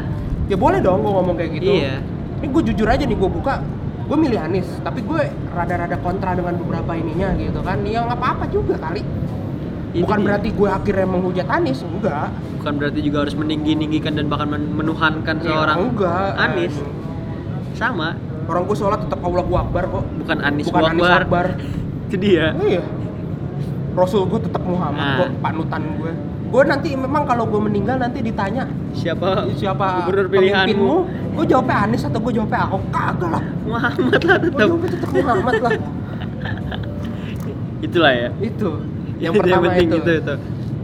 [0.44, 1.72] ya boleh dong gue ngomong kayak gitu.
[1.72, 2.04] Iya.
[2.36, 3.64] ini gue jujur aja nih gue buka
[4.12, 7.80] gue milih Anies tapi gue rada-rada kontra dengan beberapa ininya gitu kan.
[7.80, 9.00] Ya nggak apa-apa juga kali.
[9.92, 10.26] Itu bukan dia.
[10.28, 12.28] berarti gue akhirnya menghujat Anies enggak.
[12.60, 16.28] Bukan berarti juga harus meninggi-ninggikan dan bahkan men- menuhankan Ya, seorang enggak.
[16.36, 16.76] Anies
[17.72, 18.20] sama.
[18.44, 20.04] Orang gue sholat tetap Allahu Akbar kok.
[20.20, 21.20] Bukan Anies bukan Anies Akbar.
[21.24, 21.46] Akbar.
[22.12, 22.52] Itu dia.
[22.54, 22.84] Iya.
[23.92, 25.16] Rasul gue tetap Muhammad Nah.
[25.24, 26.12] kok panutan gue
[26.52, 29.48] gue nanti memang kalau gue meninggal nanti ditanya siapa?
[29.56, 30.68] Siapa gubernur pemimpinmu?
[30.68, 30.96] Pilihanmu
[31.32, 32.82] gue jawabnya Anies atau gue jawabnya Ahok?
[32.92, 33.44] Kagak lah.
[33.64, 35.72] Muhammad lah gue tetap jawabnya tetap Muhammad lah.
[37.80, 38.28] Itulah ya.
[38.38, 38.68] Itu.
[39.22, 39.96] Yang Itu pertama penting itu.
[39.96, 40.34] itu itu.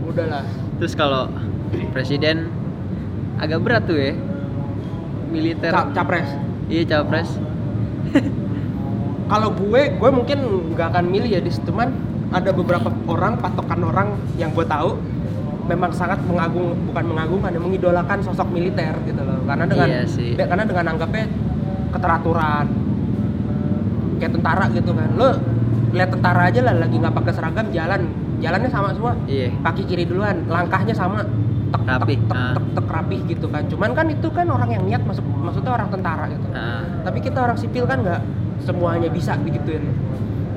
[0.08, 0.44] Udahlah.
[0.80, 1.22] Terus kalau
[1.92, 2.36] presiden
[3.36, 4.12] agak berat tuh ya.
[5.28, 5.68] Militer.
[5.68, 6.28] Ca- capres.
[6.72, 7.28] Iya capres.
[9.28, 10.38] Kalau gue gue mungkin
[10.72, 11.92] nggak akan milih ya di situ cuman
[12.32, 14.08] ada beberapa orang patokan orang
[14.40, 14.96] yang gue tahu
[15.68, 19.44] memang sangat mengagung bukan mengagungkan ya mengidolakan sosok militer gitu loh.
[19.44, 20.32] Karena dengan Iya sih.
[20.34, 21.24] karena dengan anggapnya
[21.92, 22.66] keteraturan
[24.18, 25.08] kayak tentara gitu kan.
[25.14, 25.28] Lo
[25.92, 28.00] lihat tentara aja lah lagi nggak pakai seragam jalan
[28.40, 29.12] jalannya sama semua.
[29.28, 29.52] Iya.
[29.60, 31.22] Kaki kiri duluan langkahnya sama.
[31.68, 32.56] Tek tek Rapih, tek, ah.
[32.56, 33.62] tek, tek rapih gitu kan.
[33.68, 36.48] Cuman kan itu kan orang yang niat masuk maksudnya orang tentara gitu.
[36.48, 38.20] Nah, tapi kita orang sipil kan nggak
[38.64, 39.84] semuanya bisa digituin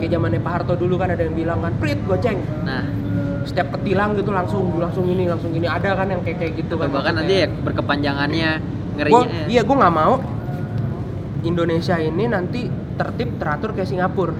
[0.01, 2.41] kayak zamannya Pak Harto dulu kan ada yang bilang kan prit goceng.
[2.65, 2.81] Nah
[3.43, 5.65] setiap ketilang gitu langsung langsung ini langsung ini.
[5.65, 8.51] Ada kan yang kayak kayak gitu kan bahkan nanti ya berkepanjangannya
[8.97, 9.27] ngerinya.
[9.27, 9.45] Ya.
[9.49, 10.13] iya gue nggak mau
[11.41, 14.35] Indonesia ini nanti tertib teratur kayak Singapura.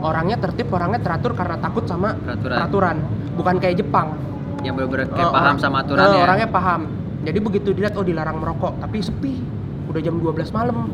[0.00, 2.56] Orangnya tertib orangnya teratur karena takut sama Peraturan.
[2.56, 2.96] peraturan
[3.36, 4.16] bukan kayak Jepang.
[4.60, 6.80] Yang bener-bener kayak Oh, paham orang- sama eh, aturannya orangnya paham.
[7.20, 9.34] Jadi begitu dilihat oh dilarang merokok tapi sepi.
[9.86, 10.88] Udah jam 12 malam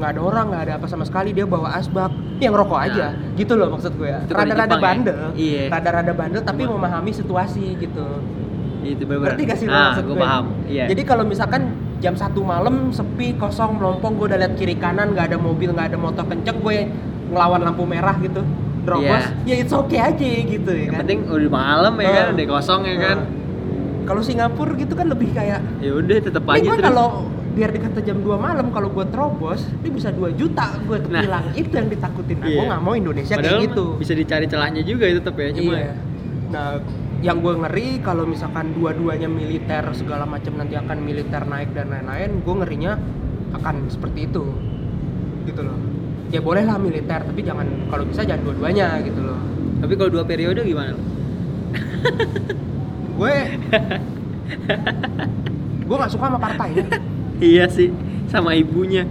[0.00, 2.08] nggak ada orang nggak ada apa sama sekali dia bawa asbak.
[2.38, 4.08] Yang rokok aja gitu loh maksud gue.
[4.08, 4.24] Nah.
[4.26, 4.80] Rada-rada ya?
[4.80, 5.18] bandel.
[5.34, 5.62] Iya.
[5.68, 8.06] rada-rada bandel tapi Cuma- memahami situasi gitu.
[8.80, 10.24] Itu bener-bener Ngerti gak sih ah maksud gue gue?
[10.24, 10.44] paham.
[10.64, 10.84] Iya.
[10.88, 11.62] Jadi kalau misalkan
[12.00, 15.92] jam satu malam sepi kosong melompong gue udah liat kiri kanan nggak ada mobil nggak
[15.92, 16.88] ada motor kenceng gue
[17.28, 18.40] ngelawan lampu merah gitu.
[18.80, 21.00] Drobos ya it's okay aja gitu ya yang kan.
[21.04, 22.34] penting udah malam ya kan Nah.
[22.34, 23.18] udah kosong ya kan.
[23.18, 23.38] Nah,
[24.00, 26.88] Kalau Singapura gitu kan lebih kayak ya udah tetep ini aja gue terus.
[26.88, 27.08] kalau
[27.50, 31.20] biar dikata jam 2 malam kalau gue terobos ini bisa 2 juta gue Nah.
[31.20, 32.38] hilang itu yang ditakutin.
[32.38, 32.54] Nah, Iya.
[32.54, 33.84] gue nggak mau Indonesia Padahal kayak gitu.
[33.98, 35.92] bisa dicari celahnya juga itu tetep ya cuma iya.
[36.48, 36.68] Nah
[37.20, 42.40] yang gue ngeri kalau misalkan dua-duanya militer segala macam nanti akan militer naik dan lain-lain
[42.40, 42.92] gue ngerinya
[43.52, 44.44] akan seperti itu.
[45.42, 45.78] Gitu loh.
[46.30, 49.40] Ya boleh lah militer tapi jangan kalau bisa jangan dua-duanya gitu loh.
[49.80, 50.94] Tapi kalau dua periode gimana?
[53.12, 53.34] Gue
[55.82, 56.86] gue nggak suka sama partainya
[57.40, 57.90] iya sih
[58.28, 59.08] sama ibunya.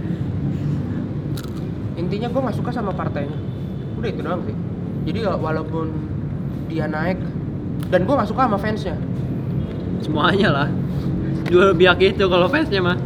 [1.98, 3.36] Intinya gue nggak suka sama partainya.
[3.98, 4.56] Udah itu doang sih.
[5.10, 5.92] Jadi ya walaupun
[6.70, 7.18] dia naik
[7.92, 8.96] dan gue nggak suka sama fansnya.
[10.00, 10.68] Semuanya lah.
[11.50, 12.96] Dua pihak itu kalau fansnya mah.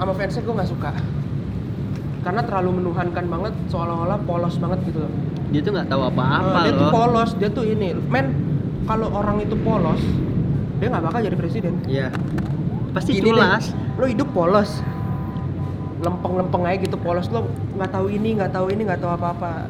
[0.00, 0.90] Sama fansnya gue nggak suka.
[2.24, 5.12] Karena terlalu menuhankan banget seolah-olah polos banget gitu loh.
[5.52, 6.92] Dia tuh nggak tahu apa-apa dia tuh loh.
[6.92, 7.92] polos dia tuh ini.
[8.08, 8.32] Men
[8.88, 10.00] kalau orang itu polos
[10.80, 11.74] dia nggak bakal jadi presiden.
[11.84, 12.08] Iya
[12.92, 13.64] pasti Gini deh, culas.
[13.98, 14.70] Lo hidup polos.
[15.98, 17.26] Lempeng-lempeng aja gitu polos.
[17.28, 19.66] Lo nggak tahu ini nggak tahu ini nggak tahu apa-apa.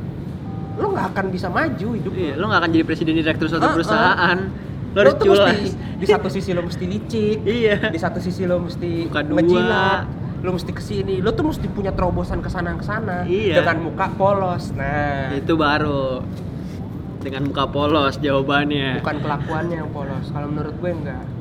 [0.78, 3.74] Lo nggak akan bisa maju hidup iya lo nggak akan jadi presiden direktur suatu ah.
[3.74, 4.38] perusahaan.
[4.94, 5.52] Lo lo harus tuh culas.
[5.52, 7.76] mesti di satu sisi lo mesti licik iya.
[7.90, 10.06] di satu sisi lo mesti Buka menjilat
[10.38, 11.18] lo mesti ke sini.
[11.18, 13.58] Lo tuh mesti punya terobosan ke sana ke sana Iya.
[13.58, 14.70] dengan muka polos.
[14.70, 15.34] Nah.
[15.34, 16.22] Itu baru.
[17.18, 19.02] Dengan muka polos jawabannya.
[19.02, 20.30] Bukan kelakuannya yang polos.
[20.30, 21.37] Kalau menurut gue enggak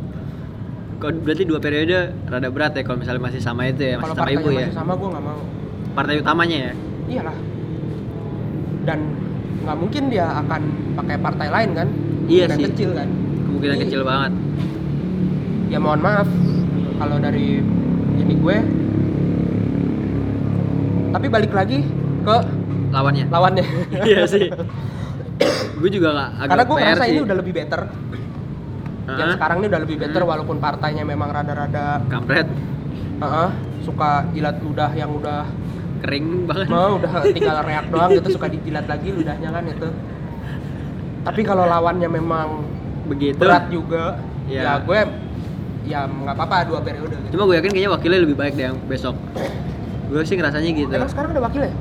[0.98, 4.18] Kok berarti dua periode rada berat ya kalau misalnya masih sama itu ya masih sama
[4.18, 4.58] partainya ibu ya?
[4.64, 5.42] masih sama gue nggak mau.
[5.94, 6.74] Partai utamanya ya?
[7.08, 7.38] Iyalah.
[8.84, 9.00] Dan
[9.62, 10.62] nggak mungkin dia akan
[10.96, 11.88] pakai partai lain kan?
[12.26, 12.66] Iya Kemungkinan sih.
[12.68, 13.08] kecil kan?
[13.46, 13.84] Kemungkinan Iya.
[13.86, 14.32] kecil banget.
[15.68, 16.28] Ya mohon maaf
[16.98, 17.62] kalau dari
[18.18, 18.58] ini gue.
[21.08, 21.86] Tapi balik lagi
[22.22, 22.36] ke
[22.90, 23.26] lawannya.
[23.30, 23.66] lawannya.
[24.04, 24.50] Iya sih.
[25.78, 27.12] Gue juga gak agak karena gue merasa sih.
[27.14, 27.82] ini udah lebih better
[29.08, 29.36] yang Hah?
[29.36, 30.30] sekarang ini udah lebih better Hmm.
[30.30, 32.48] walaupun partainya memang rada-rada kampret.
[33.18, 33.50] Uh-uh,
[33.82, 35.48] suka jilat ludah yang udah
[35.98, 36.68] kering banget.
[36.68, 39.90] Mau udah tinggal reak doang gitu suka dijilat lagi ludahnya kan itu.
[41.24, 42.68] Tapi kalau lawannya memang
[43.06, 43.40] begitu.
[43.40, 44.64] berat juga Ya.
[44.64, 45.00] ya gue
[45.84, 47.36] ya nggak apa-apa dua periode gitu.
[47.36, 49.16] cuma gue yakin kayaknya wakilnya lebih baik deh yang besok.
[50.08, 50.92] Gue sih ngerasanya gitu.
[50.92, 51.74] Emang sekarang ada wakil ya?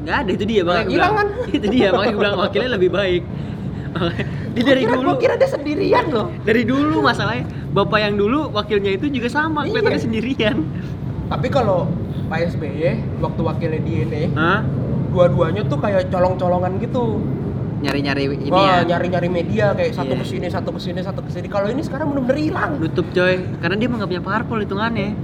[0.00, 3.22] Nggak ada itu dia makanya hilang bilang itu dia makanya gue bilang wakilnya lebih baik
[4.50, 8.14] dia dari Gua kira- dulu gua kira dia sendirian loh dari dulu masalahnya bapak yang
[8.14, 9.74] dulu wakilnya itu juga sama Iya.
[9.74, 10.56] kelihatannya sendirian
[11.26, 11.86] tapi kalau
[12.26, 12.82] Pak SBY
[13.18, 14.22] waktu wakilnya di ini
[15.10, 17.18] dua-duanya tuh kayak colong-colongan gitu
[17.80, 20.20] nyari-nyari ini Wah, ya nyari-nyari media kayak satu Iya.
[20.20, 21.48] ke sini, satu ke sini, satu ke sini.
[21.48, 22.70] Kalau ini sekarang benar-benar hilang.
[22.76, 25.16] nutup coy karena dia nggak punya parpol hitungannya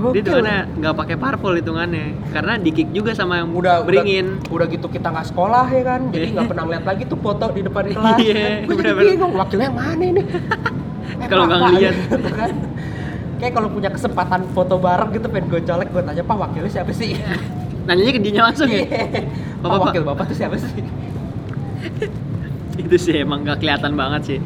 [0.00, 0.20] dia Gokil.
[0.22, 4.66] hitungannya nggak pakai parpol hitungannya karena di kick juga sama yang udah beringin udah, udah
[4.68, 6.34] gitu kita nggak sekolah ya kan jadi Iya.
[6.34, 8.56] nggak pernah ngeliat lagi tuh foto di depan kelas Iya, kan.
[8.66, 10.22] gue jadi bingung wakilnya mana ini
[11.12, 11.94] Eh, Kalau nggak Bapak, ngeliat.
[12.08, 12.50] gitu kan
[13.36, 16.92] kayak kalau punya kesempatan foto bareng gitu pengen gue colek gue tanya pak wakilnya siapa
[16.92, 17.10] sih
[17.86, 19.04] nanyanya ke dia langsung ya Iya.
[19.58, 20.80] Pak, wakil bapak tuh siapa sih
[22.80, 24.38] itu sih emang gak kelihatan banget sih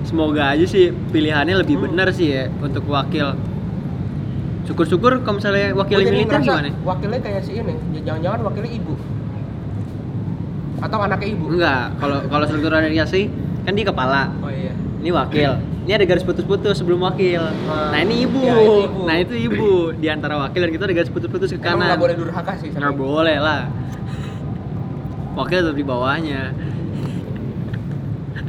[0.00, 1.84] semoga aja sih pilihannya lebih Hmm.
[1.86, 3.34] benar sih ya untuk wakil
[4.68, 6.68] syukur-syukur kalau misalnya wakil Gua jadi militer gimana?
[6.84, 8.94] wakilnya kayak si ini jangan-jangan wakilnya ibu?
[10.84, 11.44] Atau anaknya ibu?
[11.56, 13.22] Enggak kalau kalau struktur organisasi
[13.64, 14.28] kan dia kepala.
[14.44, 14.76] Oh iya.
[15.00, 15.50] Ini wakil.
[15.88, 17.40] Ini ada garis putus-putus sebelum wakil.
[17.64, 17.96] Ah.
[17.96, 18.44] nah ini ibu.
[18.44, 19.00] Ya, ibu.
[19.08, 19.72] nah itu ibu.
[19.96, 21.88] Di antara wakil dan kita ada garis putus-putus ke kanan.
[21.88, 23.02] nggak boleh durhaka sih sama nggak ibu.
[23.08, 23.72] boleh lah.
[25.32, 26.52] Wakil tetap di bawahnya.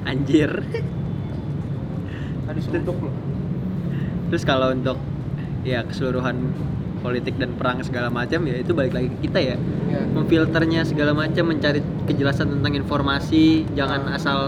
[0.04, 0.52] Anjir.
[2.44, 3.16] Tadi suduk loh.
[4.30, 4.98] Terus kalau untuk
[5.70, 6.36] ya keseluruhan
[7.00, 9.56] politik dan perang segala macam ya itu balik lagi ke kita ya
[9.88, 10.02] ya.
[10.12, 14.18] memfilternya segala macam mencari kejelasan tentang informasi jangan Ah.
[14.18, 14.40] asal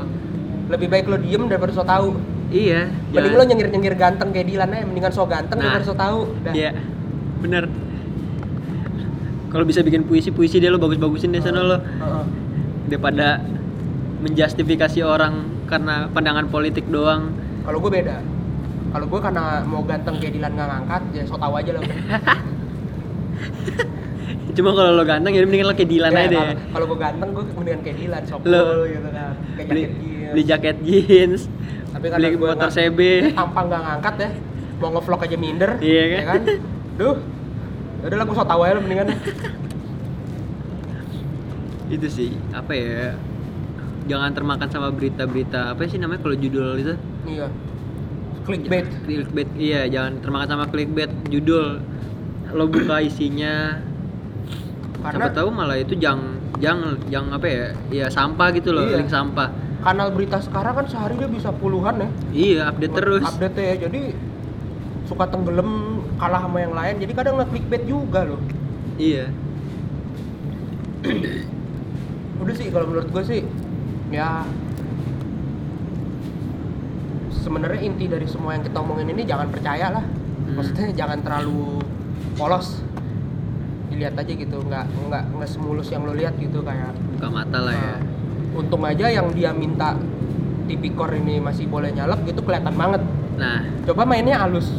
[0.68, 2.18] lebih baik lo diem daripada so tau
[2.50, 5.72] iya Mending lo nyengir-nyengir ganteng kayak Dilan aja, mendingan so ganteng Nah.
[5.72, 6.18] daripada so tau.
[6.52, 6.76] Iya,
[7.40, 7.68] bener.
[9.48, 12.24] Kalau bisa bikin puisi-puisi dia lo bagus-bagusin deh sana lo Heeh.
[12.88, 13.44] daripada
[14.20, 17.32] menjustifikasi orang karena pandangan politik doang.
[17.64, 18.20] Kalau gue beda.
[18.92, 21.84] Kalau gue karena mau ganteng kayak Dilan nggak ngangkat, ya so tau aja lah.
[24.52, 26.56] Cuma kalau lo ganteng ya mendingan lo kayak Dilan Ya, aja deh.
[26.70, 29.32] kalau- gue ganteng, gue mendingan kayak Dilan, so Lo gitu kan.
[29.56, 30.32] Kayak Beli, jaket jeans.
[30.32, 31.42] beli jaket jeans,
[31.90, 33.00] Tapi beli motor CB.
[33.32, 34.30] tampang nggak ngangkat ya,
[34.78, 35.72] mau ngevlog aja minder.
[35.80, 36.42] Iya ya kan?
[36.98, 37.16] Duh.
[38.02, 39.08] Udah lah gue so tau aja lo mendingan.
[41.90, 43.16] Itu sih apa ya?
[44.04, 46.94] Jangan termakan sama berita-berita apa sih namanya kalau judul itu?
[47.26, 47.48] iya.
[48.42, 48.86] Clickbait.
[49.06, 51.12] clickbait iya jangan termakan sama clickbait.
[51.30, 51.78] Judul
[52.52, 53.80] lo buka isinya.
[55.02, 57.68] Karena siapa tahu malah itu jang jang jang apa ya?
[57.90, 59.02] Ya sampah gitu loh Iya.
[59.02, 59.50] link sampah.
[59.82, 62.10] Kanal berita sekarang kan sehari dia bisa puluhan ya.
[62.34, 63.24] iya update terus.
[63.26, 63.74] update ya.
[63.90, 64.02] Jadi
[65.10, 66.96] suka tenggelam kalah sama yang lain.
[67.02, 68.42] Jadi kadang nge clickbait juga loh.
[69.02, 69.26] Iya.
[72.42, 73.42] Udah sih kalau menurut gue sih
[74.14, 74.46] ya
[77.42, 80.06] sebenarnya inti dari semua yang kita omongin ini jangan percaya lah.
[80.42, 80.58] Hmm.
[80.58, 81.80] maksudnya jangan terlalu
[82.34, 82.82] polos.
[83.88, 87.74] Dilihat aja gitu nggak nggak nggak semulus yang lo lihat gitu kayak buka mata lah
[87.74, 87.94] ya.
[87.94, 88.00] Nah,
[88.56, 89.96] untung aja yang dia minta
[90.66, 93.02] tipikor ini masih boleh nyalek gitu kelihatan banget.
[93.36, 93.64] Nah.
[93.84, 94.72] Coba mainnya halus.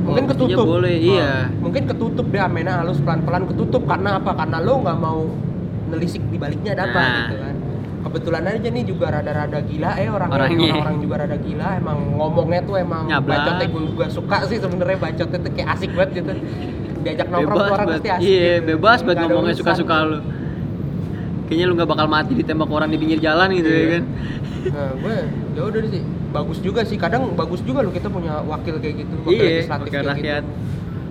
[0.00, 0.64] Mungkin Oh, ketutup.
[0.64, 1.32] boleh, Nah, iya.
[1.60, 4.32] mungkin ketutup dia mainnya halus pelan pelan ketutup karena apa?
[4.32, 5.28] Karena lo nggak mau
[5.90, 7.14] nelisik di baliknya ada apa Nah.
[7.20, 7.49] gitu kan
[8.10, 10.74] kebetulan aja nih juga rada-rada gila eh orang Orangnya.
[10.76, 13.38] orang juga rada gila emang ngomongnya tuh emang Nyablak.
[13.38, 16.32] bacotnya gue juga suka sih sebenarnya bacotnya tuh kayak asik banget gitu
[17.00, 18.66] diajak nongkrong bebas orang pasti asik iya gitu.
[18.66, 20.18] bebas banget ngomongnya suka-suka lo
[21.46, 23.86] kayaknya lu nggak bakal mati ditembak orang di pinggir jalan gitu ya Iya.
[23.88, 24.02] kan
[24.60, 25.16] nah gue
[25.50, 29.14] ya udah sih bagus juga sih kadang bagus juga lo kita punya wakil kayak gitu
[29.20, 30.58] wakil iya legislatif wakil kayak rakyat gitu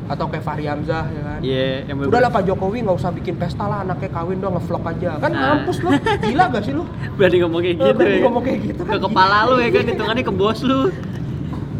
[0.10, 1.40] atau kayak Fahri Hamzah ya kan?
[1.40, 4.82] Iya yang Udah lah Pak Jokowi nggak usah bikin pesta lah anaknya kawin dong ngevlog
[4.84, 5.10] aja.
[5.16, 5.42] Kan Nah.
[5.56, 5.90] mampus lu.
[6.20, 6.84] Gila gak sih lu?
[7.16, 8.24] Berani ngomong kayak Eh, gitu berani ya.
[8.26, 9.00] ngomong kayak gitu ke kan?
[9.00, 9.84] kepala lu ya kan?
[9.86, 10.82] Hitungannya ke bos lu.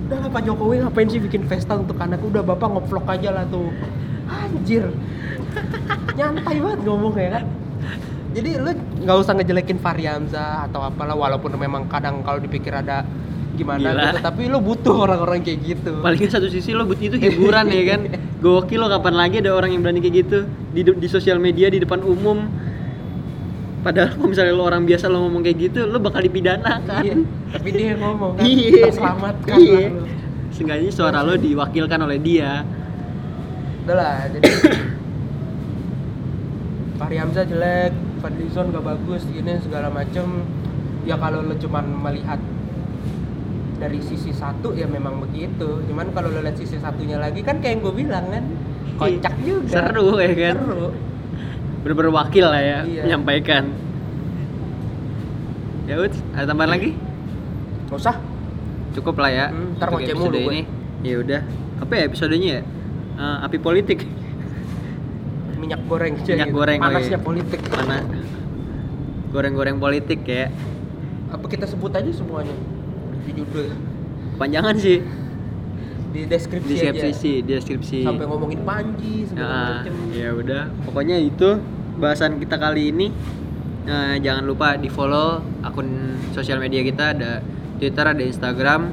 [0.06, 3.46] Udah lah Pak Jokowi ngapain sih bikin pesta untuk anak udah bapak ngevlog aja lah
[3.46, 3.74] tuh.
[4.28, 4.86] Anjir.
[6.12, 7.46] Nyantai banget ngomong ya kan?
[8.30, 8.72] Jadi lu
[9.02, 13.02] nggak usah ngejelekin Fahri Hamzah atau apalah walaupun memang kadang kalau dipikir ada
[13.60, 14.04] gimana Gila.
[14.10, 14.18] gitu.
[14.24, 15.92] Tapi lu butuh orang-orang kayak gitu.
[16.00, 18.02] Paling satu sisi lo butuh itu hiburan ya kan?
[18.44, 20.38] Gokil lo kapan lagi ada orang yang berani kayak gitu?
[20.72, 22.48] Di di sosial media di depan umum.
[23.80, 27.00] Padahal kalau misalnya lo orang biasa lo ngomong kayak gitu lo bakal dipidana kan?
[27.00, 27.16] Iya,
[27.52, 28.44] tapi dia ngomong kan?
[28.44, 28.92] Iya.
[28.92, 29.80] terselamatkan Iya.
[29.88, 30.08] lah
[30.50, 32.68] seenggaknya suara lo diwakilkan oleh dia.
[33.84, 34.52] Udah lah jadi
[37.00, 40.44] Fahri Hamzah jelek Fadlizon gak bagus gini segala macem.
[41.08, 42.40] Ya kalau lo cuman melihat
[43.80, 45.80] dari sisi satu ya memang begitu.
[45.88, 48.44] Cuman kalau lo lihat sisi satunya lagi kan kayak yang gue bilang kan?
[49.00, 49.72] Kocak juga.
[49.88, 50.56] Seru ya kan?
[50.60, 50.88] Seru.
[51.80, 53.02] Bener-bener wakil lah ya Iya.
[53.08, 53.64] menyampaikan.
[55.88, 56.90] Ya udah ada tambahan lagi?
[57.88, 58.16] Gak usah.
[58.92, 60.44] Cukup lah ya Hmm, ntar ngoceh mulu gue.
[60.44, 60.62] ini
[61.02, 61.42] ya udah.
[61.80, 62.62] Apa ya episodenya ya?
[63.16, 64.04] Eh, api politik.
[65.56, 66.56] Minyak goreng aja Minyak gitu.
[66.56, 67.20] goreng, panasnya iya.
[67.20, 67.62] politik.
[67.68, 67.98] Mana
[69.30, 70.48] goreng-goreng politik ya.
[71.30, 72.54] Apa kita sebut aja semuanya
[73.30, 73.70] di judul
[74.42, 75.00] panjangan sih.
[76.10, 78.00] Di deskripsi, di deskripsi aja sih di deskripsi.
[78.02, 80.74] Sampai ngomongin panji segala Nah, ya udah.
[80.90, 81.62] Pokoknya itu
[82.02, 83.14] bahasan kita kali ini.
[83.86, 87.14] Nah, jangan lupa di follow akun sosial media kita.
[87.14, 87.46] Ada
[87.78, 88.90] Twitter, ada Instagram,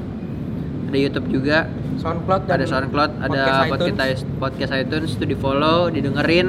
[0.93, 1.65] ada YouTube juga,
[1.97, 4.21] SoundCloud ada SoundCloud, ada podcast podcast iTunes.
[4.21, 4.37] iTunes.
[4.37, 6.47] podcast iTunes itu di follow, didengerin,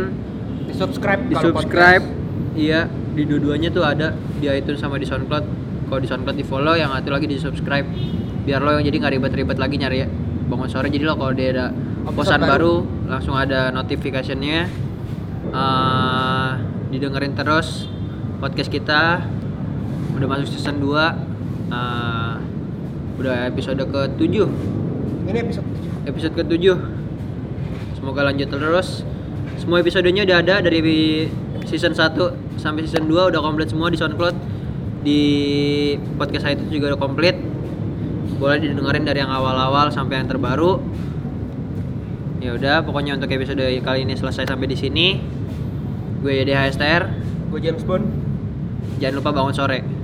[0.68, 2.04] di subscribe di subscribe.
[2.58, 5.67] Iya, di dua-duanya tuh ada di iTunes sama di SoundCloud.
[5.88, 7.88] Kalau di SoundCloud di follow, yang satu lagi di subscribe.
[8.44, 10.08] Biar lo yang jadi nggak ribet-ribet lagi nyari ya.
[10.48, 11.66] Bangun sore jadi lo kalau dia ada
[12.12, 12.48] posan baru.
[12.48, 12.74] baru
[13.08, 14.68] langsung ada notificationnya.
[15.48, 16.50] Eh,
[16.92, 17.88] didengerin terus
[18.40, 19.24] podcast kita
[20.16, 21.28] udah masuk season 2
[21.68, 22.34] Eh,
[23.20, 24.24] udah episode ke-7
[25.28, 26.64] ini episode 7 episode ke-7
[28.00, 29.04] semoga lanjut terus
[29.60, 31.28] semua episodenya udah ada dari
[31.68, 34.32] season 1 sampai season 2 udah komplit semua di SoundCloud
[35.08, 35.22] di
[36.20, 37.36] podcast itu juga udah komplit.
[38.36, 40.78] Boleh didengerin dari yang awal-awal sampai yang terbaru.
[42.38, 45.06] Ya udah pokoknya untuk episode kali ini selesai sampai di sini.
[46.20, 47.02] Gue YDH STR
[47.48, 48.04] gue James Bond.
[49.00, 49.97] Jangan lupa bangun sore